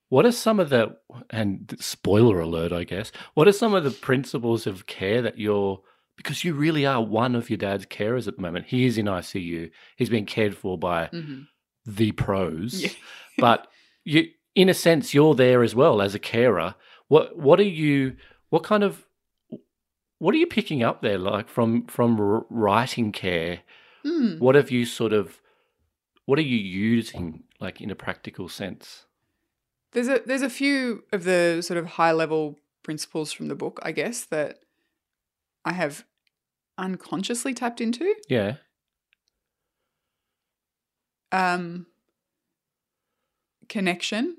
What 0.10 0.26
are 0.26 0.32
some 0.32 0.60
of 0.60 0.70
the, 0.70 0.96
and 1.32 1.76
spoiler 1.80 2.40
alert, 2.40 2.72
I 2.72 2.84
guess, 2.84 3.12
what 3.34 3.48
are 3.48 3.52
some 3.54 3.74
of 3.74 3.84
the 3.84 3.92
principles 3.92 4.68
of 4.68 4.86
care 4.86 5.22
that 5.24 5.40
you're, 5.40 5.82
because 6.18 6.44
you 6.44 6.54
really 6.54 6.86
are 6.86 7.04
one 7.04 7.34
of 7.36 7.50
your 7.50 7.58
dad's 7.58 7.88
carers 7.88 8.28
at 8.28 8.36
the 8.36 8.42
moment. 8.42 8.68
He 8.68 8.86
is 8.86 8.98
in 9.00 9.08
ICU. 9.08 9.72
He's 9.98 10.10
being 10.10 10.26
cared 10.28 10.56
for 10.56 10.78
by 10.78 11.08
hmm 11.08 11.42
the 11.86 12.14
pros, 12.14 12.82
Yeah. 12.82 12.90
but 13.40 13.68
you, 14.06 14.30
in 14.56 14.70
a 14.70 14.74
sense, 14.74 15.14
you're 15.14 15.36
there 15.36 15.64
as 15.64 15.76
well 15.76 16.02
as 16.02 16.16
a 16.16 16.20
carer. 16.20 16.76
What, 17.10 17.38
what 17.38 17.60
are 17.60 17.64
you, 17.64 18.16
what 18.52 18.64
kind 18.64 18.86
of, 18.86 19.06
what 20.24 20.34
are 20.34 20.38
you 20.38 20.48
picking 20.48 20.82
up 20.82 21.02
there, 21.02 21.18
like 21.18 21.50
from 21.50 21.86
from 21.88 22.46
writing 22.50 23.12
care? 23.12 23.60
Mm. 24.06 24.40
What 24.40 24.56
have 24.56 24.72
you 24.72 24.86
sort 24.86 25.12
of, 25.12 25.42
what 26.26 26.40
are 26.40 26.44
you 26.44 26.58
using, 26.58 27.44
like 27.60 27.82
in 27.82 27.92
a 27.92 27.96
practical 27.96 28.48
sense? 28.48 29.06
There's 29.92 30.08
a 30.08 30.22
there's 30.26 30.42
a 30.42 30.50
few 30.50 31.04
of 31.12 31.26
the 31.26 31.62
sort 31.62 31.78
of 31.78 31.86
high 31.86 32.14
level 32.14 32.58
principles 32.84 33.34
from 33.34 33.50
the 33.50 33.56
book, 33.56 33.82
I 33.84 33.92
guess, 33.92 34.24
that 34.26 34.60
I 35.66 35.74
have 35.74 36.06
unconsciously 36.78 37.54
tapped 37.54 37.82
into. 37.82 38.16
Yeah, 38.30 38.56
Um, 41.34 41.88
connection 43.68 44.38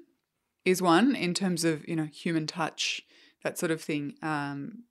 is 0.64 0.81
one 0.81 1.14
in 1.14 1.35
terms 1.35 1.62
of 1.62 1.87
you 1.87 1.97
know 1.97 2.05
human 2.07 2.47
touch, 2.47 3.03
that 3.42 3.59
sort 3.59 3.70
of 3.70 3.83
thing. 3.83 4.14
Um, 4.23 4.85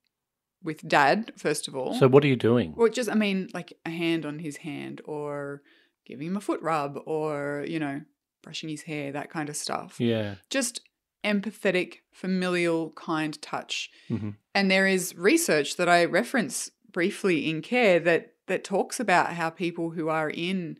with 0.63 0.87
dad, 0.87 1.33
first 1.37 1.67
of 1.67 1.75
all. 1.75 1.93
So 1.93 2.07
what 2.07 2.23
are 2.23 2.27
you 2.27 2.35
doing? 2.35 2.73
Well, 2.75 2.89
just 2.89 3.09
I 3.09 3.15
mean, 3.15 3.49
like 3.53 3.73
a 3.85 3.89
hand 3.89 4.25
on 4.25 4.39
his 4.39 4.57
hand, 4.57 5.01
or 5.05 5.61
giving 6.05 6.27
him 6.27 6.37
a 6.37 6.41
foot 6.41 6.61
rub, 6.61 6.97
or 7.05 7.65
you 7.67 7.79
know, 7.79 8.01
brushing 8.41 8.69
his 8.69 8.83
hair, 8.83 9.11
that 9.11 9.29
kind 9.29 9.49
of 9.49 9.55
stuff. 9.55 9.99
Yeah, 9.99 10.35
Just 10.49 10.81
empathetic, 11.23 11.99
familial, 12.11 12.91
kind 12.91 13.41
touch. 13.41 13.89
hmm 14.07 14.31
And 14.53 14.69
there 14.69 14.87
is 14.87 15.15
research 15.15 15.77
that 15.77 15.87
I 15.89 16.05
reference 16.05 16.69
briefly 16.91 17.49
in 17.49 17.61
care 17.61 17.99
that 17.99 18.33
that 18.47 18.63
talks 18.63 18.99
about 18.99 19.33
how 19.33 19.49
people 19.49 19.91
who 19.91 20.09
are 20.09 20.29
in 20.29 20.77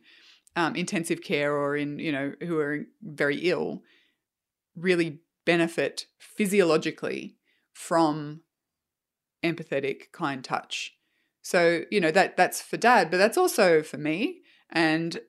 um, 0.54 0.76
intensive 0.76 1.22
care 1.22 1.56
or 1.56 1.76
in 1.76 1.98
you 1.98 2.12
know 2.12 2.34
who 2.42 2.58
are 2.58 2.84
very 3.02 3.38
ill 3.38 3.82
really 4.76 5.20
benefit 5.44 6.06
physiologically 6.18 7.36
from 7.72 8.40
empathetic, 9.44 10.10
kind 10.12 10.42
touch. 10.42 10.94
So 11.42 11.82
you 11.90 12.00
know 12.00 12.10
that 12.10 12.36
that's 12.36 12.60
for 12.62 12.76
dad, 12.76 13.10
but 13.10 13.18
that's 13.18 13.36
also 13.38 13.82
for 13.82 13.98
me. 13.98 14.40
And 14.70 15.20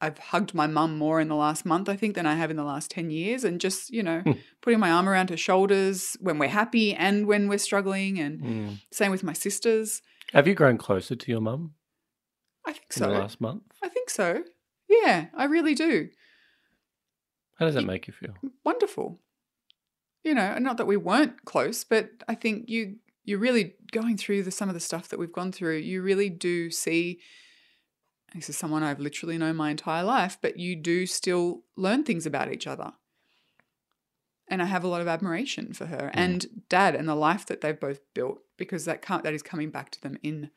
I've 0.00 0.18
hugged 0.18 0.54
my 0.54 0.66
mum 0.66 0.98
more 0.98 1.20
in 1.20 1.28
the 1.28 1.34
last 1.34 1.64
month, 1.66 1.88
I 1.88 1.96
think, 1.96 2.14
than 2.14 2.26
I 2.26 2.34
have 2.34 2.50
in 2.50 2.56
the 2.56 2.64
last 2.64 2.90
ten 2.90 3.10
years, 3.10 3.42
and 3.44 3.60
just 3.60 3.90
you 3.90 4.02
know 4.02 4.20
Hmm. 4.22 4.32
putting 4.60 4.78
my 4.80 4.90
arm 4.90 5.08
around 5.08 5.30
her 5.30 5.36
shoulders 5.36 6.16
when 6.20 6.38
we're 6.38 6.48
happy 6.62 6.94
and 6.94 7.26
when 7.26 7.48
we're 7.48 7.58
struggling, 7.58 8.18
and 8.20 8.40
Mm. 8.40 8.80
same 8.92 9.10
with 9.10 9.22
my 9.24 9.32
sisters. 9.32 10.02
Have 10.32 10.46
you 10.48 10.54
grown 10.54 10.78
closer 10.78 11.16
to 11.16 11.30
your 11.30 11.40
mum 11.40 11.74
I 12.66 12.72
think 12.72 12.92
in 12.96 13.02
the 13.02 13.08
so. 13.08 13.14
last 13.20 13.40
month? 13.40 13.64
I 13.82 13.88
think 13.88 14.10
so. 14.10 14.44
Yeah, 14.88 15.26
I 15.34 15.44
really 15.44 15.74
do. 15.74 16.10
How 17.58 17.66
does 17.66 17.74
that 17.74 17.84
make 17.84 18.06
you 18.06 18.12
feel? 18.12 18.34
Wonderful. 18.64 19.20
You 20.24 20.34
know, 20.34 20.58
not 20.58 20.76
that 20.78 20.86
we 20.86 20.96
weren't 20.96 21.44
close, 21.44 21.84
but 21.84 22.10
I 22.26 22.34
think 22.34 22.68
you 22.68 22.96
you're 23.24 23.38
really 23.38 23.74
going 23.92 24.16
through 24.16 24.42
the 24.42 24.50
some 24.50 24.68
of 24.68 24.74
the 24.74 24.80
stuff 24.80 25.08
that 25.08 25.18
we've 25.18 25.32
gone 25.32 25.52
through. 25.52 25.78
You 25.78 26.02
really 26.02 26.28
do 26.28 26.70
see 26.70 27.20
this 28.34 28.48
is 28.50 28.56
someone 28.56 28.82
I've 28.82 28.98
literally 29.00 29.38
known 29.38 29.56
my 29.56 29.70
entire 29.70 30.02
life, 30.02 30.38
but 30.42 30.58
you 30.58 30.74
do 30.76 31.06
still 31.06 31.62
learn 31.76 32.02
things 32.04 32.26
about 32.26 32.52
each 32.52 32.66
other. 32.66 32.92
And 34.48 34.60
I 34.60 34.66
have 34.66 34.84
a 34.84 34.88
lot 34.88 35.00
of 35.00 35.08
admiration 35.08 35.72
for 35.72 35.86
her 35.86 36.10
and 36.12 36.64
dad 36.68 36.94
and 36.94 37.08
the 37.08 37.14
life 37.14 37.46
that 37.46 37.60
they've 37.60 37.78
both 37.78 38.00
built 38.12 38.40
because 38.58 38.84
that 38.84 39.00
can't, 39.02 39.22
that 39.22 39.32
is 39.34 39.42
coming 39.42 39.70
back 39.70 39.90
to 39.90 40.00
them 40.00 40.18
in 40.22 40.50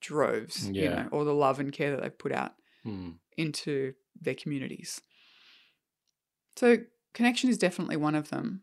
droves, 0.00 0.68
you 0.68 0.82
Yeah. 0.82 1.02
know, 1.04 1.08
all 1.10 1.24
the 1.24 1.34
love 1.34 1.58
and 1.58 1.72
care 1.72 1.90
that 1.90 2.02
they've 2.02 2.16
put 2.18 2.32
out 2.32 2.54
Mm. 2.84 3.18
into 3.36 3.94
their 4.20 4.34
communities. 4.34 5.00
So, 6.56 6.84
connection 7.14 7.48
is 7.50 7.58
definitely 7.58 7.96
one 7.96 8.14
of 8.14 8.28
them. 8.28 8.62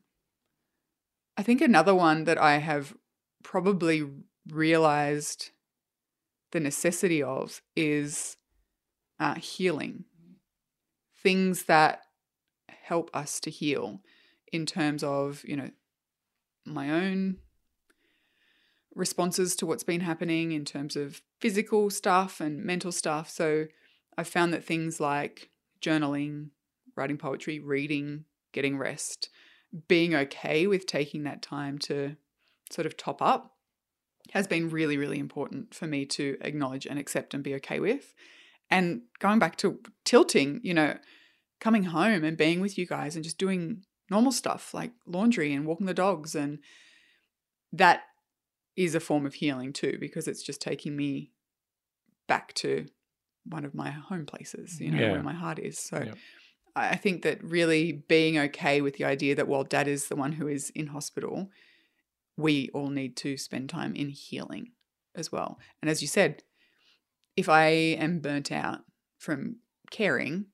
I 1.36 1.44
think 1.44 1.62
another 1.62 1.96
one 1.96 2.26
that 2.26 2.38
I 2.38 2.58
have 2.58 2.96
probably 3.44 4.08
realized 4.50 5.52
the 6.52 6.60
necessity 6.60 7.22
of 7.24 7.62
is 7.76 8.38
uh, 9.20 9.36
healing. 9.36 10.06
Things 11.22 11.64
that 11.64 12.02
help 12.84 13.10
us 13.14 13.40
to 13.42 13.50
heal 13.50 14.02
in 14.52 14.66
terms 14.66 15.04
of, 15.04 15.44
you 15.46 15.56
know, 15.56 15.70
my 16.66 16.90
own 16.90 17.38
responses 18.94 19.56
to 19.56 19.66
what's 19.66 19.84
been 19.84 20.02
happening 20.02 20.52
in 20.52 20.66
terms 20.66 20.96
of 20.96 21.22
physical 21.40 21.90
stuff 21.90 22.42
and 22.42 22.64
mental 22.64 22.92
stuff. 22.92 23.30
So 23.30 23.68
I've 24.18 24.28
found 24.28 24.54
that 24.54 24.66
things 24.66 25.00
like 25.00 25.50
journaling, 25.82 26.50
writing 26.96 27.18
poetry, 27.18 27.60
reading, 27.60 28.26
getting 28.52 28.78
rest, 28.78 29.30
being 29.88 30.14
okay 30.14 30.68
with 30.68 30.86
taking 30.86 31.24
that 31.24 31.42
time 31.42 31.78
to 31.80 32.18
sort 32.72 32.86
of 32.86 32.98
top 32.98 33.22
up 33.22 33.54
has 34.32 34.48
been 34.48 34.70
really, 34.70 34.98
really 34.98 35.20
important 35.20 35.74
for 35.74 35.88
me 35.88 36.06
to 36.06 36.38
acknowledge 36.42 36.86
and 36.86 36.98
accept 37.00 37.34
and 37.34 37.44
be 37.44 37.56
okay 37.56 37.80
with. 37.80 38.14
And 38.70 39.02
going 39.20 39.40
back 39.40 39.58
to 39.58 39.80
tilting, 40.06 40.62
you 40.64 40.74
know, 40.74 40.98
coming 41.60 41.84
home 41.84 42.24
and 42.24 42.38
being 42.38 42.62
with 42.62 42.78
you 42.78 42.86
guys 42.86 43.16
and 43.16 43.24
just 43.24 43.38
doing 43.38 43.84
normal 44.10 44.32
stuff 44.32 44.74
like 44.74 44.92
laundry 45.06 45.54
and 45.54 45.66
walking 45.66 45.86
the 45.86 45.94
dogs 45.94 46.36
and 46.36 46.60
that 47.72 48.02
is 48.76 48.96
a 48.96 49.00
form 49.00 49.26
of 49.26 49.36
healing 49.36 49.72
too 49.74 49.98
because 50.00 50.28
it's 50.28 50.44
just 50.44 50.62
taking 50.62 50.96
me 50.96 51.32
back 52.28 52.54
to 52.54 52.86
one 53.46 53.64
of 53.66 53.74
my 53.74 53.90
home 53.90 54.26
places 54.26 54.80
you 54.82 54.92
know 54.92 55.00
Yeah. 55.00 55.12
where 55.12 55.24
my 55.24 55.34
heart 55.34 55.60
is 55.60 55.78
so 55.80 56.04
Yep. 56.06 56.18
I 56.76 56.90
I 56.90 56.96
think 56.96 57.22
that 57.24 57.44
really 57.44 57.92
being 58.08 58.38
okay 58.38 58.82
with 58.82 58.96
the 58.98 59.06
idea 59.06 59.36
that 59.36 59.48
while 59.48 59.64
dad 59.64 59.88
is 59.88 60.08
the 60.08 60.16
one 60.16 60.34
who 60.34 60.48
is 60.48 60.70
in 60.72 60.88
hospital 60.88 61.50
we 62.42 62.70
all 62.74 62.90
need 62.90 63.16
to 63.18 63.38
spend 63.38 63.70
time 63.70 63.96
in 63.96 64.10
healing 64.10 64.72
as 65.16 65.32
well. 65.32 65.60
And 65.82 65.90
as 65.90 66.02
you 66.02 66.08
said 66.08 66.44
if 67.38 67.48
i 67.48 67.68
am 67.68 68.20
burnt 68.20 68.52
out 68.52 68.82
from 69.18 69.56
caring 69.90 70.46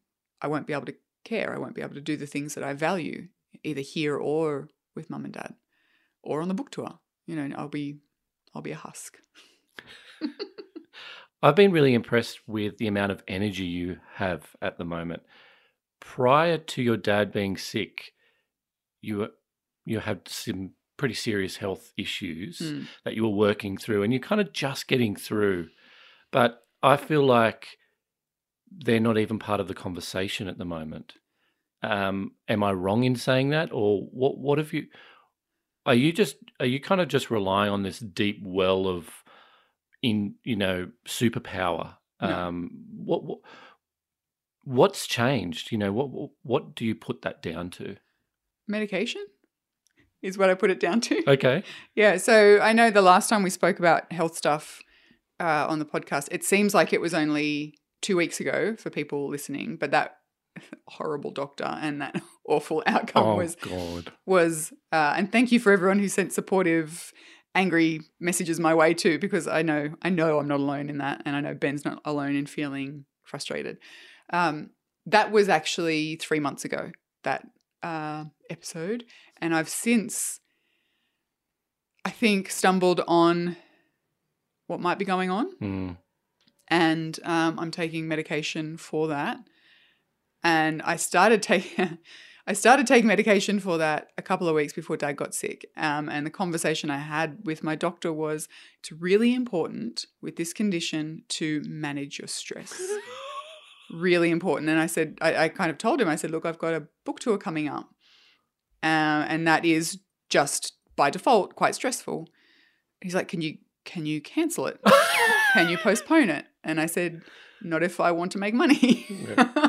i 0.41 0.47
won't 0.47 0.67
be 0.67 0.73
able 0.73 0.85
to 0.85 0.95
care. 1.27 1.53
I 1.53 1.57
won't 1.57 1.75
be 1.75 1.81
able 1.81 1.95
to 1.95 2.01
do 2.01 2.15
the 2.15 2.25
things 2.25 2.55
that 2.55 2.63
i 2.63 2.73
value 2.73 3.27
either 3.63 3.81
here 3.81 4.15
or 4.15 4.69
with 4.95 5.09
mum 5.09 5.25
and 5.25 5.33
dad 5.33 5.55
or 6.23 6.41
on 6.41 6.47
the 6.47 6.53
book 6.53 6.71
tour. 6.71 6.99
You 7.25 7.35
know 7.35 7.55
i'll 7.57 7.67
be 7.67 7.97
i'll 8.55 8.61
be 8.61 8.71
a 8.71 8.77
husk. 8.77 9.17
I've 11.43 11.55
been 11.55 11.71
really 11.71 11.93
impressed 11.93 12.39
with 12.47 12.77
the 12.77 12.87
amount 12.87 13.11
of 13.11 13.23
energy 13.27 13.65
you 13.65 13.97
have 14.15 14.55
at 14.61 14.77
the 14.77 14.85
moment. 14.85 15.21
Prior 15.99 16.57
to 16.57 16.81
your 16.81 16.97
dad 16.97 17.31
being 17.31 17.57
sick, 17.57 18.13
you 19.01 19.27
you 19.85 19.99
had 19.99 20.27
some 20.27 20.71
pretty 20.97 21.13
serious 21.13 21.57
health 21.57 21.93
issues 21.97 22.59
Mm. 22.59 22.87
that 23.05 23.15
you 23.15 23.23
were 23.23 23.29
working 23.47 23.77
through, 23.77 24.03
and 24.03 24.11
you're 24.11 24.19
kind 24.19 24.41
of 24.41 24.51
just 24.53 24.87
getting 24.87 25.15
through. 25.15 25.69
But 26.31 26.59
I 26.83 26.97
feel 26.97 27.23
like 27.25 27.77
they're 28.69 28.99
not 28.99 29.17
even 29.17 29.39
part 29.39 29.59
of 29.59 29.67
the 29.67 29.73
conversation 29.73 30.47
at 30.47 30.57
the 30.57 30.65
moment. 30.65 31.13
Um, 31.83 32.31
am 32.47 32.63
I 32.63 32.71
wrong 32.73 33.03
in 33.03 33.15
saying 33.15 33.49
that, 33.51 33.69
or 33.71 34.01
what? 34.11 34.37
What 34.37 34.57
have 34.57 34.73
you? 34.73 34.87
Are 35.85 35.93
you 35.95 36.11
just 36.11 36.35
are 36.59 36.65
you 36.65 36.79
kind 36.81 36.99
of 36.99 37.07
just 37.07 37.29
relying 37.31 37.71
on 37.71 37.83
this 37.83 37.99
deep 37.99 38.41
well 38.43 38.87
of 38.87 39.09
in 40.01 40.35
you 40.43 40.55
know 40.55 40.89
superpower? 41.05 41.95
No. 42.21 42.27
Um, 42.47 42.71
what, 42.95 43.23
what 43.23 43.39
what's 44.63 45.07
changed? 45.07 45.71
You 45.71 45.77
know 45.77 45.93
what 45.93 46.09
what- 46.09 46.31
what 46.43 46.75
do 46.75 46.83
you 46.85 46.95
put 46.95 47.21
that 47.21 47.41
down 47.41 47.69
to? 47.71 47.97
medication 48.69 49.25
is 50.21 50.37
what 50.37 50.49
i 50.49 50.53
put 50.53 50.69
it 50.71 50.79
down 50.79 51.01
to. 51.01 51.23
Okay, 51.27 51.63
Yeah, 51.95 52.17
so 52.17 52.59
I 52.61 52.73
know 52.73 52.89
the 52.89 53.01
last 53.01 53.29
time 53.29 53.43
we 53.43 53.49
spoke 53.49 53.79
about 53.79 54.11
health 54.11 54.35
stuff 54.35 54.81
uh, 55.39 55.67
on 55.69 55.79
the 55.79 55.85
podcast, 55.85 56.29
it 56.31 56.43
seems 56.43 56.73
like 56.73 56.93
it 56.93 57.01
was 57.01 57.13
only 57.13 57.75
two 58.01 58.17
weeks 58.17 58.39
ago 58.39 58.75
for 58.77 58.89
people 58.89 59.29
listening, 59.29 59.77
but 59.77 59.91
that 59.91 60.17
horrible 60.87 61.31
doctor 61.31 61.65
and 61.81 62.01
that 62.01 62.21
awful 62.47 62.81
outcome 62.87 63.23
oh 63.23 63.35
was 63.35 63.55
god, 63.57 64.11
was 64.25 64.73
uh, 64.91 65.13
and 65.17 65.31
thank 65.31 65.51
you 65.51 65.59
for 65.59 65.71
everyone 65.71 65.99
who 65.99 66.07
sent 66.07 66.33
supportive 66.33 67.13
angry 67.53 68.01
messages 68.19 68.59
my 68.59 68.73
way 68.73 68.93
too 68.93 69.17
because 69.17 69.47
i 69.47 69.63
know 69.63 69.89
i 70.03 70.09
know 70.09 70.37
i'm 70.37 70.47
not 70.47 70.59
alone 70.59 70.89
in 70.89 70.99
that 70.99 71.21
and 71.25 71.35
i 71.35 71.41
know 71.41 71.55
ben's 71.55 71.83
not 71.83 71.99
alone 72.05 72.35
in 72.35 72.45
feeling 72.45 73.05
frustrated. 73.27 73.77
Um, 74.31 74.71
that 75.05 75.31
was 75.31 75.49
actually 75.49 76.15
three 76.15 76.39
months 76.39 76.65
ago 76.65 76.91
that 77.23 77.45
uh, 77.83 78.25
episode 78.49 79.05
and 79.41 79.55
i've 79.55 79.69
since 79.69 80.39
i 82.05 82.09
think 82.09 82.49
stumbled 82.49 83.01
on 83.07 83.55
what 84.67 84.79
might 84.79 84.99
be 84.99 85.05
going 85.05 85.29
on 85.29 85.49
Mm, 85.61 85.97
and 86.67 87.19
um, 87.23 87.59
I'm 87.59 87.71
taking 87.71 88.07
medication 88.07 88.77
for 88.77 89.07
that. 89.07 89.37
And 90.43 90.81
I 90.83 90.95
started 90.97 91.41
taking, 91.41 91.97
I 92.47 92.53
started 92.53 92.87
taking 92.87 93.07
medication 93.07 93.59
for 93.59 93.77
that 93.77 94.09
a 94.17 94.21
couple 94.21 94.47
of 94.47 94.55
weeks 94.55 94.73
before 94.73 94.97
Dad 94.97 95.17
got 95.17 95.33
sick. 95.33 95.65
Um, 95.75 96.09
and 96.09 96.25
the 96.25 96.29
conversation 96.31 96.89
I 96.89 96.99
had 96.99 97.39
with 97.43 97.63
my 97.63 97.75
doctor 97.75 98.13
was, 98.13 98.47
it's 98.79 98.91
really 98.91 99.33
important 99.33 100.05
with 100.21 100.35
this 100.35 100.53
condition 100.53 101.23
to 101.29 101.61
manage 101.65 102.19
your 102.19 102.27
stress. 102.27 102.81
really 103.91 104.29
important. 104.29 104.69
And 104.69 104.79
I 104.79 104.87
said, 104.87 105.17
I, 105.21 105.45
I 105.45 105.49
kind 105.49 105.71
of 105.71 105.77
told 105.77 106.01
him, 106.01 106.07
I 106.07 106.15
said, 106.15 106.31
look, 106.31 106.45
I've 106.45 106.59
got 106.59 106.73
a 106.73 106.87
book 107.05 107.19
tour 107.19 107.37
coming 107.37 107.67
up, 107.67 107.89
uh, 108.83 109.25
and 109.27 109.47
that 109.47 109.65
is 109.65 109.99
just 110.29 110.73
by 110.95 111.09
default 111.09 111.55
quite 111.55 111.75
stressful. 111.75 112.27
He's 113.01 113.15
like, 113.15 113.27
can 113.27 113.41
you 113.41 113.57
can 113.85 114.05
you 114.05 114.21
cancel 114.21 114.67
it? 114.67 114.79
can 115.53 115.69
you 115.69 115.77
postpone 115.77 116.29
it? 116.29 116.45
And 116.63 116.81
I 116.81 116.87
said, 116.87 117.21
not 117.61 117.83
if 117.83 117.99
I 117.99 118.11
want 118.11 118.33
to 118.33 118.37
make 118.37 118.53
money. 118.53 119.07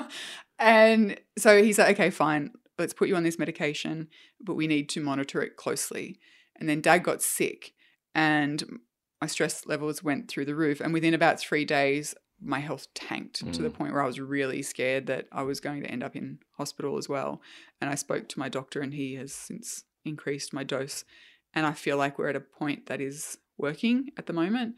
and 0.59 1.21
so 1.39 1.63
he's 1.63 1.79
like, 1.79 1.95
okay, 1.95 2.11
fine, 2.11 2.51
let's 2.79 2.93
put 2.93 3.09
you 3.09 3.17
on 3.17 3.23
this 3.23 3.39
medication, 3.39 4.09
but 4.41 4.55
we 4.55 4.67
need 4.67 4.89
to 4.91 5.01
monitor 5.01 5.41
it 5.41 5.57
closely. 5.57 6.19
And 6.57 6.69
then 6.69 6.81
dad 6.81 7.05
got 7.05 7.23
sick 7.23 7.75
and 8.15 8.81
my 9.21 9.27
stress 9.27 9.67
levels 9.67 10.03
went 10.03 10.29
through 10.29 10.45
the 10.45 10.55
roof. 10.55 10.81
And 10.81 10.93
within 10.93 11.15
about 11.15 11.41
three 11.41 11.65
days, 11.65 12.15
my 12.41 12.61
health 12.61 12.87
tanked 12.95 13.53
to 13.53 13.63
the 13.63 13.69
Mm. 13.71 13.75
point 13.75 13.93
where 13.93 14.03
I 14.03 14.07
was 14.07 14.21
really 14.21 14.63
scared 14.63 15.07
that 15.07 15.27
I 15.33 15.43
was 15.43 15.61
going 15.61 15.83
to 15.83 15.91
end 15.91 16.03
up 16.03 16.15
in 16.15 16.39
hospital 16.53 16.97
as 16.97 17.09
well. 17.09 17.43
And 17.81 17.91
I 17.91 17.95
spoke 17.97 18.29
to 18.29 18.39
my 18.39 18.49
doctor, 18.49 18.81
and 18.81 18.95
he 18.95 19.15
has 19.15 19.33
since 19.33 19.85
increased 20.05 20.53
my 20.53 20.65
dose. 20.65 21.05
And 21.53 21.67
I 21.67 21.73
feel 21.73 21.97
like 21.97 22.19
we're 22.19 22.29
at 22.29 22.37
a 22.37 22.41
point 22.41 22.87
that 22.87 23.01
is 23.01 23.39
working 23.57 24.11
at 24.17 24.27
the 24.27 24.33
moment. 24.33 24.77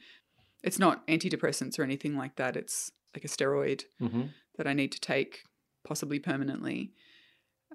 It's 0.62 0.78
not 0.78 1.06
antidepressants 1.06 1.78
or 1.78 1.82
anything 1.82 2.16
like 2.16 2.36
that. 2.36 2.56
It's 2.56 2.92
like 3.14 3.24
a 3.24 3.28
steroid 3.28 3.84
hmm 3.98 4.26
that 4.56 4.66
I 4.66 4.72
need 4.72 4.92
to 4.92 5.00
take, 5.00 5.44
possibly 5.84 6.18
permanently. 6.18 6.92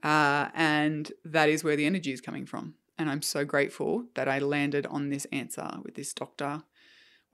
Uh, 0.04 0.50
and 0.54 1.12
that 1.24 1.50
is 1.50 1.64
where 1.64 1.76
the 1.76 1.86
energy 1.86 2.12
is 2.12 2.22
coming 2.22 2.46
from. 2.46 2.76
And 2.98 3.10
I'm 3.10 3.22
so 3.22 3.44
grateful 3.44 4.06
that 4.16 4.28
I 4.28 4.40
landed 4.40 4.86
on 4.86 5.10
this 5.10 5.26
answer 5.32 5.70
with 5.84 5.96
this 5.96 6.14
doctor 6.14 6.64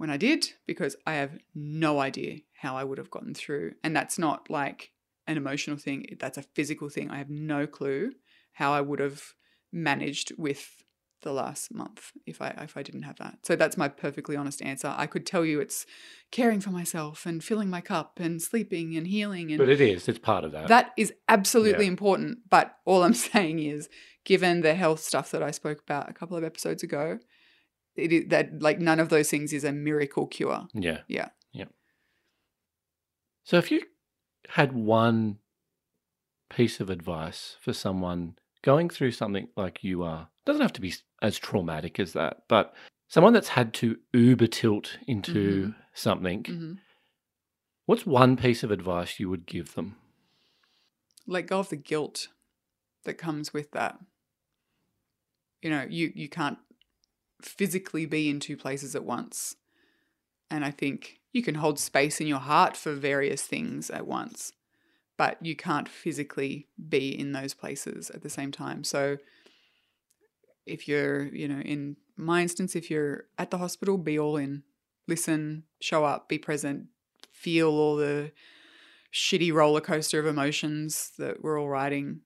when 0.02 0.10
I 0.10 0.18
did, 0.18 0.48
because 0.66 0.96
I 1.06 1.14
have 1.14 1.38
no 1.54 2.00
idea 2.00 2.40
how 2.54 2.76
I 2.76 2.84
would 2.84 2.98
have 2.98 3.12
gotten 3.12 3.36
through. 3.36 3.74
And 3.84 3.96
that's 3.96 4.18
not 4.18 4.50
like 4.50 4.90
an 5.28 5.38
emotional 5.38 5.78
thing, 5.78 6.18
that's 6.20 6.40
a 6.40 6.42
physical 6.56 6.90
thing. 6.90 7.12
I 7.12 7.20
have 7.20 7.30
no 7.30 7.68
clue 7.68 8.14
how 8.54 8.74
I 8.74 8.82
would 8.82 9.00
have 9.00 9.22
managed 9.72 10.32
with 10.40 10.84
the 11.22 11.32
last 11.32 11.72
month 11.72 12.14
if 12.26 12.42
I 12.42 12.48
if 12.64 12.76
I 12.76 12.82
didn't 12.82 13.04
have 13.04 13.18
that. 13.18 13.46
So 13.46 13.56
that's 13.56 13.78
my 13.78 13.90
perfectly 13.90 14.36
honest 14.36 14.60
answer. 14.64 14.92
I 14.98 15.06
could 15.06 15.24
tell 15.28 15.46
you 15.46 15.60
it's 15.60 15.86
caring 16.32 16.62
for 16.62 16.72
myself 16.72 17.28
and 17.28 17.44
filling 17.44 17.70
my 17.70 17.80
cup 17.80 18.20
and 18.20 18.42
sleeping 18.42 18.98
and 18.98 19.06
healing 19.06 19.52
and 19.52 19.60
But 19.60 19.70
it 19.70 19.82
is. 19.82 20.08
It's 20.10 20.18
part 20.18 20.44
of 20.44 20.52
that. 20.54 20.68
that 20.68 20.94
is 20.98 21.14
absolutely 21.30 21.86
Yeah. 21.86 21.92
important. 21.92 22.50
But 22.50 22.76
all 22.86 23.04
I'm 23.04 23.14
saying 23.32 23.60
is, 23.60 23.88
given 24.26 24.62
the 24.62 24.74
health 24.74 25.02
stuff 25.02 25.30
that 25.30 25.44
I 25.44 25.52
spoke 25.52 25.80
about 25.84 26.10
a 26.10 26.14
couple 26.14 26.36
of 26.38 26.44
episodes 26.44 26.82
ago, 26.82 27.20
it 27.95 28.12
is 28.12 28.25
that 28.30 28.62
like 28.62 28.80
none 28.80 28.99
of 28.99 29.10
those 29.10 29.30
things 29.30 29.54
is 29.54 29.63
a 29.63 29.71
miracle 29.71 30.27
cure. 30.27 30.67
yeah. 30.73 30.99
Yeah. 31.08 31.30
Yeah. 31.51 31.65
So 33.43 33.58
if 33.58 33.71
you 33.71 33.82
had 34.49 34.73
one 34.73 35.39
piece 36.49 36.80
of 36.80 36.89
advice 36.89 37.56
for 37.62 37.73
someone 37.73 38.36
going 38.62 38.89
through 38.89 39.12
something 39.12 39.47
like 39.56 39.84
you 39.84 40.04
are, 40.04 40.30
doesn't 40.45 40.62
have 40.62 40.73
to 40.73 40.82
be 40.82 40.93
as 41.21 41.38
traumatic 41.38 41.99
as 41.99 42.13
that, 42.13 42.43
but 42.47 42.73
someone 43.08 43.34
that's 43.34 43.49
had 43.49 43.73
to 43.75 43.97
uber 44.13 44.47
tilt 44.47 44.97
into 45.08 45.73
something, 45.93 46.43
hmm 46.45 46.73
what's 47.88 48.06
one 48.06 48.38
piece 48.38 48.63
of 48.63 48.71
advice 48.71 49.19
you 49.19 49.30
would 49.30 49.45
give 49.45 49.75
them? 49.75 49.97
Let 51.27 51.47
go 51.47 51.60
of 51.60 51.69
the 51.69 51.75
guilt 51.75 52.30
that 53.04 53.15
comes 53.15 53.54
with 53.54 53.71
that. 53.71 53.97
You 55.62 55.69
know, 55.71 55.86
you 55.89 56.12
you 56.15 56.30
can't 56.30 56.58
physically 57.45 58.06
be 58.06 58.30
in 58.30 58.39
two 58.39 58.58
places 58.58 58.95
at 58.95 59.04
once, 59.04 59.56
and 60.49 60.65
I 60.65 60.71
think 60.71 61.19
you 61.34 61.41
can 61.41 61.56
hold 61.56 61.80
space 61.80 62.19
in 62.19 62.27
your 62.27 62.39
heart 62.39 62.75
for 62.75 62.93
various 62.93 63.43
things 63.43 63.89
at 63.89 64.06
once, 64.06 64.51
but 65.17 65.38
you 65.41 65.56
can't 65.56 65.88
physically 65.88 66.67
be 66.89 67.10
in 67.17 67.32
those 67.32 67.54
places 67.54 68.10
at 68.10 68.21
the 68.21 68.30
same 68.30 68.51
time. 68.51 68.84
So 68.84 69.17
if 70.65 70.88
you're, 70.88 71.25
you 71.27 71.47
know, 71.47 71.62
in 71.62 71.97
my 72.17 72.41
instance, 72.41 72.75
if 72.75 72.91
you're 72.91 73.25
at 73.38 73.49
the 73.49 73.58
hospital, 73.58 73.97
be 73.97 74.19
all 74.19 74.38
in. 74.38 74.63
Listen, 75.08 75.63
show 75.80 76.06
up, 76.06 76.30
be 76.30 76.38
present, 76.38 76.88
feel 77.32 77.69
all 77.69 77.95
the 77.95 78.32
shitty 79.13 79.51
roller 79.51 79.82
coaster 79.82 80.19
of 80.19 80.25
emotions 80.25 81.12
that 81.17 81.41
we're 81.41 81.60
all 81.60 81.69
riding. 81.69 82.21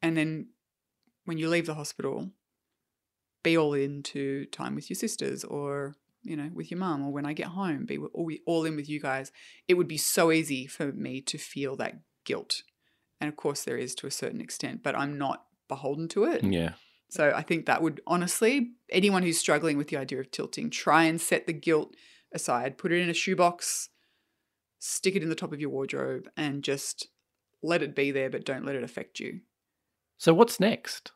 And 0.00 0.16
then 0.16 0.48
when 1.24 1.38
you 1.38 1.48
leave 1.48 1.66
the 1.66 1.74
hospital, 1.74 2.30
be 3.42 3.56
all 3.56 3.74
into 3.74 4.46
time 4.46 4.74
with 4.74 4.90
your 4.90 4.96
sisters 4.96 5.44
or 5.44 5.94
you 6.22 6.36
know 6.36 6.50
with 6.52 6.70
your 6.70 6.80
mum 6.80 7.06
or 7.06 7.12
when 7.12 7.26
I 7.26 7.32
get 7.32 7.48
home 7.48 7.86
be 7.86 7.98
all, 7.98 8.30
all 8.46 8.64
in 8.64 8.76
with 8.76 8.88
you 8.88 9.00
guys. 9.00 9.32
It 9.66 9.74
would 9.74 9.88
be 9.88 9.96
so 9.96 10.32
easy 10.32 10.66
for 10.66 10.92
me 10.92 11.20
to 11.22 11.38
feel 11.38 11.76
that 11.76 12.00
guilt. 12.24 12.62
And 13.20 13.28
of 13.28 13.36
course 13.36 13.64
there 13.64 13.76
is 13.76 13.94
to 13.96 14.06
a 14.06 14.10
certain 14.12 14.40
extent 14.40 14.82
but 14.82 14.96
I'm 14.96 15.18
not 15.18 15.44
beholden 15.68 16.08
to 16.08 16.24
it. 16.24 16.42
Yeah. 16.44 16.72
so 17.10 17.32
I 17.34 17.42
think 17.42 17.66
that 17.66 17.82
would 17.82 18.00
honestly 18.06 18.72
anyone 18.90 19.22
who's 19.22 19.38
struggling 19.38 19.76
with 19.76 19.88
the 19.88 19.96
idea 19.96 20.20
of 20.20 20.30
tilting 20.30 20.70
try 20.70 21.04
and 21.04 21.20
set 21.20 21.46
the 21.46 21.52
guilt 21.52 21.94
aside 22.32 22.78
put 22.78 22.92
it 22.92 23.00
in 23.00 23.08
a 23.08 23.14
shoebox 23.14 23.90
stick 24.78 25.16
it 25.16 25.22
in 25.22 25.28
the 25.28 25.34
top 25.34 25.52
of 25.52 25.60
your 25.60 25.70
wardrobe 25.70 26.28
and 26.36 26.62
just 26.62 27.08
let 27.62 27.82
it 27.82 27.94
be 27.94 28.10
there 28.10 28.30
but 28.30 28.44
don't 28.44 28.64
let 28.64 28.76
it 28.76 28.84
affect 28.84 29.20
you. 29.20 29.40
So 30.16 30.34
what's 30.34 30.60
next 30.60 31.12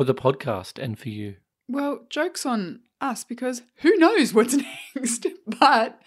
for 0.00 0.04
the 0.04 0.14
podcast 0.14 0.82
and 0.82 0.98
for 0.98 1.10
you? 1.10 1.36
Well, 1.68 2.06
joke's 2.08 2.46
on 2.46 2.80
us 3.02 3.22
because 3.22 3.60
who 3.82 3.94
knows 3.96 4.32
what's 4.32 4.56
next? 4.96 5.26
but 5.60 6.00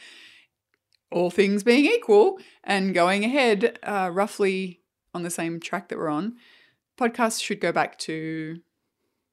all 1.12 1.29
things 1.29 1.62
being 1.63 1.86
equal 1.86 2.39
and 2.63 2.95
going 2.95 3.23
ahead 3.23 3.77
uh, 3.84 4.10
roughly 4.12 4.82
on 5.13 5.21
the 5.21 5.29
same 5.29 5.60
track 5.60 5.89
that 5.89 5.99
we're 5.99 6.10
on, 6.10 6.38
podcasts 6.99 7.39
should 7.39 7.62
go 7.62 7.71
back 7.71 7.99
to 7.99 8.62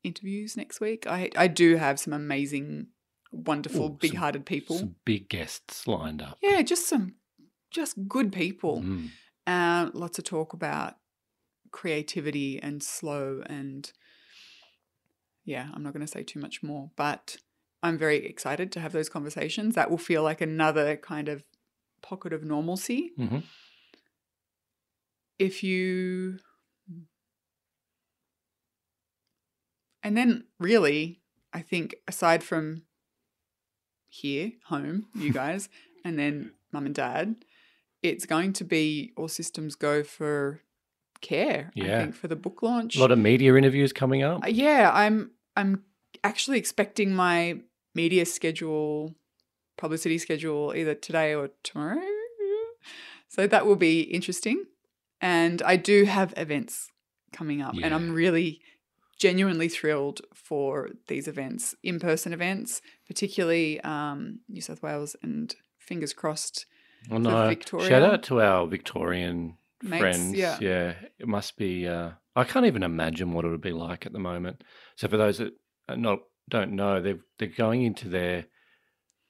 interviews 0.04 0.58
next 0.58 0.78
week. 0.78 1.06
I, 1.06 1.30
I 1.36 1.46
do 1.46 1.76
have 1.76 1.98
some 1.98 2.12
amazing, 2.12 2.88
wonderful, 3.32 3.86
Ooh, 3.86 3.96
big 3.98 4.14
hearted 4.14 4.44
people. 4.44 4.76
Some 4.76 4.96
big 5.06 5.30
guests 5.30 5.86
lined 5.86 6.20
up. 6.20 6.36
yeah, 6.42 6.60
just 6.60 6.86
some, 6.86 7.14
just 7.70 8.08
good 8.08 8.30
people. 8.30 8.82
Mm. 8.82 9.08
Uh, 9.46 9.90
lots 9.94 10.18
of 10.18 10.24
talk 10.24 10.52
about 10.52 10.96
creativity 11.72 12.60
and 12.62 12.82
slow 12.82 13.42
and 13.46 13.90
yeah, 15.44 15.68
I'm 15.74 15.82
not 15.82 15.92
going 15.92 16.04
to 16.04 16.10
say 16.10 16.22
too 16.22 16.38
much 16.40 16.62
more, 16.62 16.90
but 16.96 17.36
I'm 17.82 17.96
very 17.98 18.24
excited 18.26 18.70
to 18.72 18.80
have 18.80 18.92
those 18.92 19.08
conversations. 19.08 19.74
That 19.74 19.90
will 19.90 19.98
feel 19.98 20.22
like 20.22 20.40
another 20.40 20.96
kind 20.96 21.28
of 21.28 21.44
pocket 22.02 22.32
of 22.32 22.44
normalcy. 22.44 23.12
Mhm. 23.18 23.42
If 25.38 25.62
you 25.62 26.38
and 30.02 30.16
then 30.16 30.44
really, 30.58 31.20
I 31.52 31.60
think 31.60 31.94
aside 32.08 32.42
from 32.42 32.82
here, 34.08 34.52
home, 34.66 35.06
you 35.14 35.32
guys, 35.42 35.68
and 36.04 36.18
then 36.18 36.52
mum 36.72 36.86
and 36.86 36.94
dad, 36.94 37.44
it's 38.02 38.26
going 38.26 38.52
to 38.54 38.64
be 38.64 39.12
all 39.16 39.28
systems 39.28 39.74
go 39.74 40.02
for 40.02 40.60
care. 41.20 41.70
I 41.76 41.80
Yeah. 41.80 42.00
think 42.02 42.14
for 42.14 42.28
the 42.28 42.36
book 42.36 42.62
launch. 42.62 42.96
A 42.96 43.00
lot 43.00 43.10
of 43.12 43.18
media 43.18 43.54
interviews 43.56 43.92
coming 43.92 44.22
up. 44.22 44.44
Uh, 44.44 44.48
yeah, 44.48 44.90
I'm 44.92 45.30
I'm 45.56 45.84
actually 46.24 46.58
expecting 46.58 47.14
my 47.14 47.60
media 47.94 48.24
schedule, 48.26 49.14
publicity 49.76 50.18
schedule 50.18 50.72
either 50.76 50.94
today 50.94 51.34
or 51.34 51.50
tomorrow. 51.62 52.00
So 53.28 53.46
that 53.46 53.64
will 53.66 53.76
be 53.76 54.00
interesting. 54.02 54.64
And 55.20 55.62
I 55.62 55.76
do 55.76 56.04
have 56.04 56.34
events 56.36 56.88
coming 57.32 57.62
up 57.62 57.74
and 57.82 57.94
I'm 57.94 58.12
really 58.12 58.60
genuinely 59.18 59.68
thrilled 59.68 60.22
for 60.34 60.90
these 61.08 61.28
events, 61.28 61.74
in-person 61.82 62.32
events, 62.32 62.80
particularly 63.06 63.80
um, 63.82 64.40
New 64.48 64.60
South 64.62 64.82
Wales 64.82 65.14
and 65.22 65.54
fingers 65.78 66.12
crossed 66.12 66.66
Oh, 67.10 67.18
no. 67.18 67.48
Victoria. 67.48 67.88
Shout 67.88 68.02
out 68.02 68.22
to 68.24 68.40
our 68.40 68.66
Victorian 68.66 69.56
Mates, 69.82 70.00
friends. 70.00 70.34
yeah. 70.34 70.58
yeah. 70.60 70.94
it 71.18 71.26
must 71.28 71.56
be. 71.56 71.86
Uh, 71.86 72.10
I 72.36 72.44
can't 72.44 72.66
even 72.66 72.82
imagine 72.82 73.32
what 73.32 73.44
it 73.44 73.48
would 73.48 73.60
be 73.60 73.72
like 73.72 74.06
at 74.06 74.12
the 74.12 74.18
moment. 74.18 74.62
So 74.96 75.08
for 75.08 75.16
those 75.16 75.38
that 75.38 75.52
are 75.88 75.96
not 75.96 76.20
don't 76.48 76.72
know, 76.72 77.00
they're 77.00 77.20
they're 77.38 77.48
going 77.48 77.82
into 77.82 78.08
their 78.08 78.46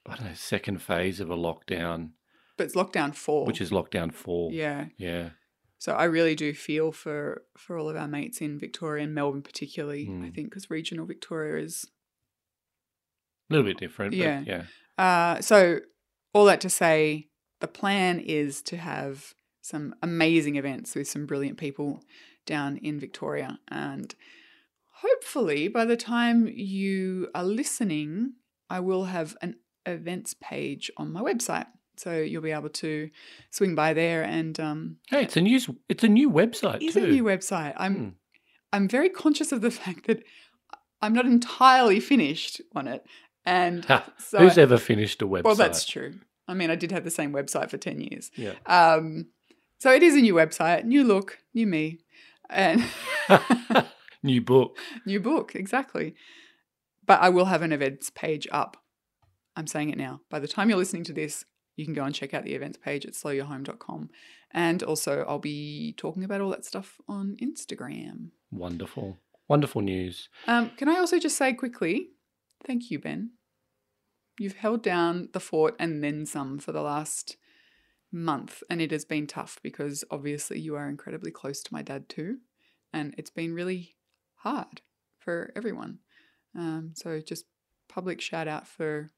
I 0.07 0.15
don't 0.15 0.27
know 0.27 0.33
second 0.33 0.81
phase 0.81 1.19
of 1.19 1.29
a 1.29 1.35
lockdown, 1.35 2.11
but 2.57 2.65
it's 2.65 2.75
lockdown 2.75 3.13
4. 3.15 3.45
which 3.45 3.61
is 3.61 3.69
lockdown 3.71 4.13
four. 4.13 4.51
yeah. 4.51 4.85
yeah. 4.97 5.29
So 5.77 5.93
I 5.93 6.03
really 6.03 6.35
do 6.35 6.53
feel 6.53 6.91
for 6.91 7.43
for 7.57 7.77
all 7.77 7.89
of 7.89 7.95
our 7.95 8.07
mates 8.07 8.39
in 8.41 8.59
Victoria 8.59 9.03
and 9.03 9.15
Melbourne, 9.15 9.41
particularly. 9.41 10.07
I 10.07 10.11
Mm. 10.11 10.35
think 10.35 10.49
because 10.49 10.69
regional 10.69 11.05
Victoria 11.05 11.63
is. 11.63 11.85
A 13.49 13.53
little 13.53 13.65
bit 13.69 13.77
different. 13.79 14.13
Yeah. 14.13 14.39
But 14.39 14.47
yeah. 14.47 14.63
Uh, 14.97 15.41
so 15.41 15.79
all 16.33 16.45
that 16.45 16.61
to 16.61 16.69
say, 16.69 17.27
the 17.59 17.67
plan 17.67 18.19
is 18.19 18.61
to 18.63 18.77
have 18.77 19.33
some 19.71 19.95
amazing 20.03 20.55
events 20.57 20.93
with 20.95 21.07
some 21.07 21.25
brilliant 21.25 21.57
people 21.57 22.03
down 22.45 22.77
in 22.77 22.99
Victoria, 22.99 23.59
and 23.69 24.13
hopefully 25.03 25.67
by 25.67 25.85
the 25.85 25.97
time 25.97 26.47
you 26.47 27.29
are 27.33 27.43
listening, 27.43 28.33
I 28.69 28.79
will 28.79 29.05
have 29.05 29.35
an 29.41 29.55
events 29.85 30.35
page 30.39 30.91
on 30.97 31.11
my 31.11 31.21
website. 31.21 31.67
So 31.97 32.17
you'll 32.19 32.41
be 32.41 32.51
able 32.51 32.69
to 32.69 33.09
swing 33.51 33.75
by 33.75 33.93
there 33.93 34.23
and 34.23 34.59
um, 34.59 34.97
Hey, 35.09 35.23
it's 35.23 35.37
a 35.37 35.41
new 35.41 35.59
it's 35.89 36.03
a 36.03 36.07
new 36.07 36.29
website 36.31 36.79
It's 36.81 36.95
a 36.95 37.01
new 37.01 37.23
website. 37.23 37.73
I'm 37.77 37.95
Hmm. 37.95 38.09
I'm 38.73 38.87
very 38.87 39.09
conscious 39.09 39.51
of 39.51 39.61
the 39.61 39.71
fact 39.81 40.07
that 40.07 40.23
I'm 41.01 41.13
not 41.13 41.25
entirely 41.25 41.99
finished 41.99 42.61
on 42.75 42.87
it, 42.87 43.03
and 43.45 43.83
Ha, 43.85 44.05
so 44.17 44.37
Who's 44.39 44.57
ever 44.57 44.77
finished 44.77 45.21
a 45.21 45.27
website? 45.27 45.43
well, 45.43 45.55
that's 45.55 45.85
true. 45.85 46.13
I 46.47 46.53
mean, 46.53 46.69
I 46.69 46.75
did 46.75 46.91
have 46.91 47.03
the 47.03 47.11
same 47.11 47.33
website 47.33 47.69
for 47.69 47.77
ten 47.77 47.99
years. 48.01 48.31
yeah. 48.35 48.53
Um, 48.65 49.27
so 49.81 49.91
it 49.91 50.03
is 50.03 50.15
a 50.15 50.21
new 50.21 50.35
website, 50.35 50.85
new 50.85 51.03
look, 51.03 51.39
new 51.55 51.65
me, 51.65 52.01
and 52.51 52.85
new 54.23 54.39
book. 54.39 54.77
new 55.07 55.19
book 55.19 55.55
exactly. 55.55 56.13
But 57.07 57.19
I 57.19 57.29
will 57.29 57.45
have 57.45 57.63
an 57.63 57.71
events 57.71 58.11
page 58.11 58.47
up. 58.51 58.77
I'm 59.55 59.65
saying 59.65 59.89
it 59.89 59.97
now. 59.97 60.21
By 60.29 60.37
the 60.37 60.47
time 60.47 60.69
you're 60.69 60.77
listening 60.77 61.03
to 61.05 61.13
this, 61.13 61.45
you 61.77 61.85
can 61.85 61.95
go 61.95 62.03
and 62.03 62.13
check 62.13 62.31
out 62.31 62.43
the 62.43 62.53
events 62.53 62.77
page 62.77 63.07
at 63.07 63.13
slowyourhome.com. 63.13 64.11
And 64.51 64.83
also, 64.83 65.25
I'll 65.27 65.39
be 65.39 65.95
talking 65.97 66.23
about 66.23 66.41
all 66.41 66.51
that 66.51 66.63
stuff 66.63 66.99
on 67.07 67.35
Instagram. 67.41 68.29
Wonderful. 68.51 69.17
Wonderful 69.47 69.81
news. 69.81 70.29
Um, 70.45 70.73
can 70.77 70.89
I 70.89 70.99
also 70.99 71.17
just 71.17 71.37
say 71.37 71.53
quickly, 71.53 72.09
thank 72.67 72.91
you, 72.91 72.99
Ben. 72.99 73.31
You've 74.39 74.57
held 74.57 74.83
down 74.83 75.29
the 75.33 75.39
fort 75.39 75.75
and 75.79 76.03
then 76.03 76.27
some 76.27 76.59
for 76.59 76.71
the 76.71 76.83
last 76.83 77.37
month, 78.11 78.63
and 78.69 78.81
it 78.81 78.91
has 78.91 79.05
been 79.05 79.27
tough 79.27 79.59
because 79.63 80.03
obviously 80.11 80.59
you 80.59 80.75
are 80.75 80.89
incredibly 80.89 81.31
close 81.31 81.61
to 81.63 81.73
my 81.73 81.81
dad 81.81 82.09
too, 82.09 82.37
and 82.93 83.15
it's 83.17 83.29
been 83.29 83.53
really 83.53 83.95
hard 84.35 84.81
for 85.19 85.51
everyone. 85.55 85.99
Um, 86.55 86.91
so 86.95 87.21
just 87.21 87.45
public 87.87 88.21
shout 88.21 88.47
out 88.47 88.67
for 88.67 89.09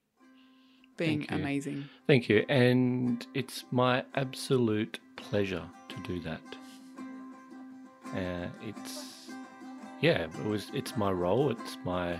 being 0.97 1.19
Thank 1.19 1.31
you. 1.31 1.37
amazing. 1.37 1.89
Thank 2.07 2.29
you. 2.29 2.45
And 2.49 3.25
it's 3.33 3.65
my 3.71 4.03
absolute 4.15 4.99
pleasure 5.15 5.63
to 5.89 5.95
do 6.03 6.19
that. 6.21 6.41
Uh, 8.15 8.47
it's 8.61 9.29
yeah, 10.01 10.25
it 10.25 10.45
was 10.45 10.69
it's 10.73 10.95
my 10.95 11.11
role, 11.11 11.49
it's 11.49 11.77
my 11.83 12.17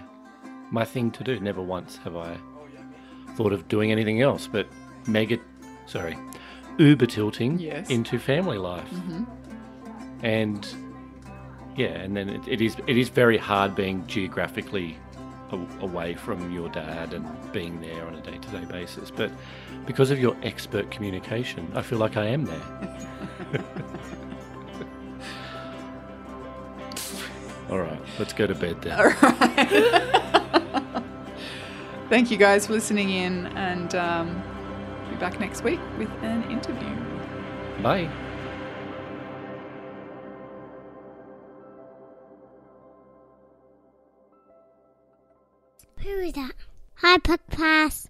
my 0.71 0.85
thing 0.85 1.11
to 1.11 1.23
do. 1.23 1.39
Never 1.39 1.61
once 1.61 1.97
have 1.97 2.15
I 2.15 2.37
thought 3.35 3.53
of 3.53 3.67
doing 3.67 3.91
anything 3.91 4.21
else 4.21 4.47
but 4.47 4.67
mega 5.07 5.39
sorry, 5.85 6.17
uber 6.77 7.05
tilting 7.05 7.59
Yes. 7.59 7.89
into 7.89 8.17
family 8.19 8.57
life. 8.57 8.87
hmm 8.87 9.23
And 10.21 10.67
yeah, 11.75 11.87
and 12.03 12.15
then 12.15 12.29
it, 12.29 12.41
it 12.47 12.61
is 12.61 12.75
it 12.87 12.97
is 12.97 13.09
very 13.09 13.37
hard 13.37 13.75
being 13.75 14.05
geographically 14.07 14.97
a- 15.51 15.67
away 15.81 16.13
from 16.15 16.51
your 16.51 16.69
dad 16.69 17.13
and 17.13 17.25
being 17.51 17.81
there 17.81 18.05
on 18.07 18.15
a 18.15 18.21
day 18.21 18.37
to 18.37 18.47
day 18.49 18.65
basis. 18.65 19.11
But 19.11 19.31
because 19.85 20.11
of 20.11 20.19
your 20.19 20.35
expert 20.43 20.89
communication, 20.91 21.71
I 21.75 21.81
feel 21.81 21.99
like 21.99 22.15
I 22.17 22.25
am 22.27 22.45
there. 22.45 22.61
All 27.69 27.79
right, 27.79 27.99
let's 28.19 28.33
go 28.33 28.45
to 28.45 28.53
bed 28.55 28.81
then. 28.81 28.99
All 28.99 29.05
right. 29.05 31.03
Thank 32.09 32.29
you 32.29 32.37
guys 32.37 32.67
for 32.67 32.73
listening 32.73 33.09
in, 33.09 33.47
and 33.57 33.95
um, 33.95 34.43
be 35.13 35.19
back 35.19 35.39
next 35.39 35.63
week 35.63 35.79
with 35.97 36.09
an 36.23 36.43
interview. 36.51 36.89
Bye. 37.81 38.09
Who 45.99 46.09
is 46.09 46.33
that? 46.33 46.51
Hi, 46.95 47.17
Puck 47.19 47.41
Pass. 47.49 48.09